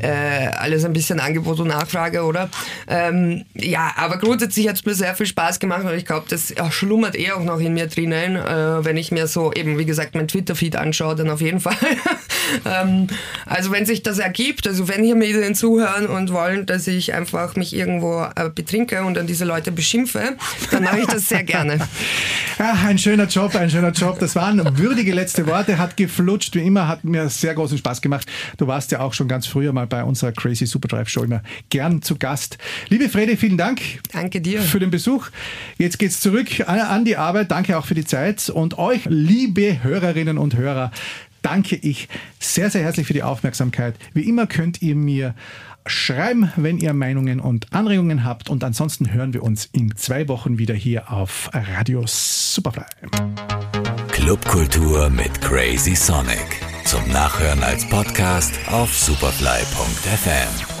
äh, 0.00 0.48
alles 0.56 0.86
ein 0.86 0.94
bisschen 0.94 1.20
Angebot 1.20 1.60
und 1.60 1.68
Nachfrage, 1.68 2.22
oder? 2.22 2.48
Ähm, 2.86 3.44
ja, 3.54 3.92
aber 3.96 4.16
grundsätzlich 4.16 4.66
hat 4.68 4.76
es 4.76 4.86
mir 4.86 4.94
sehr 4.94 5.14
viel 5.14 5.26
Spaß 5.26 5.60
gemacht 5.60 5.84
und 5.84 5.92
ich 5.92 6.06
glaube, 6.06 6.26
das 6.30 6.54
schlummert 6.70 7.18
eh 7.18 7.32
auch 7.32 7.44
noch 7.44 7.60
in 7.60 7.74
mir 7.74 7.86
drinnen. 7.86 8.36
Äh, 8.36 8.84
wenn 8.84 8.96
ich 8.96 9.12
mir 9.12 9.26
so 9.26 9.52
eben, 9.52 9.76
wie 9.76 9.84
gesagt, 9.84 10.14
mein 10.14 10.26
Twitter-Feed 10.26 10.76
anschaue, 10.76 11.16
dann 11.16 11.28
auf 11.28 11.42
jeden 11.42 11.60
Fall. 11.68 11.76
ähm, 12.64 13.08
also 13.44 13.70
wenn 13.72 13.84
sich 13.84 14.02
das 14.02 14.18
ergibt, 14.18 14.66
also 14.66 14.88
wenn 14.88 15.04
hier 15.04 15.16
Medien 15.16 15.54
zuhören 15.54 16.06
und 16.06 16.32
wollen, 16.32 16.64
dass 16.64 16.86
ich 16.86 17.12
einfach 17.12 17.56
mich 17.56 17.76
irgendwo 17.76 18.26
äh, 18.34 18.48
betrinke 18.48 19.04
und 19.04 19.14
dann 19.14 19.26
diese 19.26 19.44
Leute 19.44 19.70
beschimpfe, 19.70 20.36
dann 20.78 20.92
mache 20.92 21.00
ich 21.00 21.06
das 21.06 21.28
sehr 21.28 21.44
gerne. 21.44 21.78
Ja, 22.58 22.72
ein 22.72 22.98
schöner 22.98 23.26
Job, 23.26 23.54
ein 23.54 23.70
schöner 23.70 23.92
Job. 23.92 24.18
Das 24.18 24.34
waren 24.34 24.76
würdige 24.76 25.14
letzte 25.14 25.46
Worte, 25.46 25.78
hat 25.78 25.96
geflutscht 25.96 26.56
wie 26.56 26.66
immer, 26.66 26.88
hat 26.88 27.04
mir 27.04 27.28
sehr 27.28 27.54
großen 27.54 27.78
Spaß 27.78 28.02
gemacht. 28.02 28.26
Du 28.56 28.66
warst 28.66 28.90
ja 28.90 28.98
auch 28.98 29.14
schon 29.14 29.28
ganz 29.28 29.46
früher 29.46 29.72
mal 29.72 29.86
bei 29.86 30.02
unserer 30.02 30.32
Crazy 30.32 30.66
Superdrive 30.66 31.08
Show 31.08 31.22
immer 31.22 31.40
gern 31.70 32.02
zu 32.02 32.16
Gast. 32.16 32.58
Liebe 32.88 33.08
Frede, 33.08 33.36
vielen 33.36 33.58
Dank. 33.58 33.80
Danke 34.10 34.40
dir. 34.40 34.60
Für 34.60 34.80
den 34.80 34.90
Besuch. 34.90 35.28
Jetzt 35.78 36.00
geht's 36.00 36.18
zurück 36.18 36.48
an 36.66 37.04
die 37.04 37.16
Arbeit. 37.16 37.52
Danke 37.52 37.78
auch 37.78 37.86
für 37.86 37.94
die 37.94 38.04
Zeit 38.04 38.50
und 38.50 38.76
euch, 38.76 39.02
liebe 39.04 39.84
Hörerinnen 39.84 40.36
und 40.36 40.56
Hörer, 40.56 40.90
danke 41.42 41.76
ich 41.76 42.08
sehr, 42.40 42.70
sehr 42.70 42.82
herzlich 42.82 43.06
für 43.06 43.14
die 43.14 43.22
Aufmerksamkeit. 43.22 43.94
Wie 44.14 44.28
immer 44.28 44.46
könnt 44.46 44.82
ihr 44.82 44.96
mir 44.96 45.34
schreiben, 45.88 46.52
wenn 46.56 46.78
ihr 46.78 46.92
Meinungen 46.92 47.40
und 47.40 47.72
Anregungen 47.72 48.24
habt. 48.24 48.48
Und 48.48 48.64
ansonsten 48.64 49.12
hören 49.12 49.32
wir 49.32 49.42
uns 49.42 49.66
in 49.72 49.96
zwei 49.96 50.28
Wochen 50.28 50.58
wieder 50.58 50.74
hier 50.74 51.10
auf 51.12 51.50
Radio 51.52 52.04
Superfly. 52.06 52.84
Clubkultur 54.08 55.10
mit 55.10 55.40
Crazy 55.40 55.94
Sonic. 55.94 56.60
Zum 56.84 57.06
Nachhören 57.12 57.62
als 57.62 57.88
Podcast 57.88 58.52
auf 58.70 58.94
superfly.fm. 58.96 60.77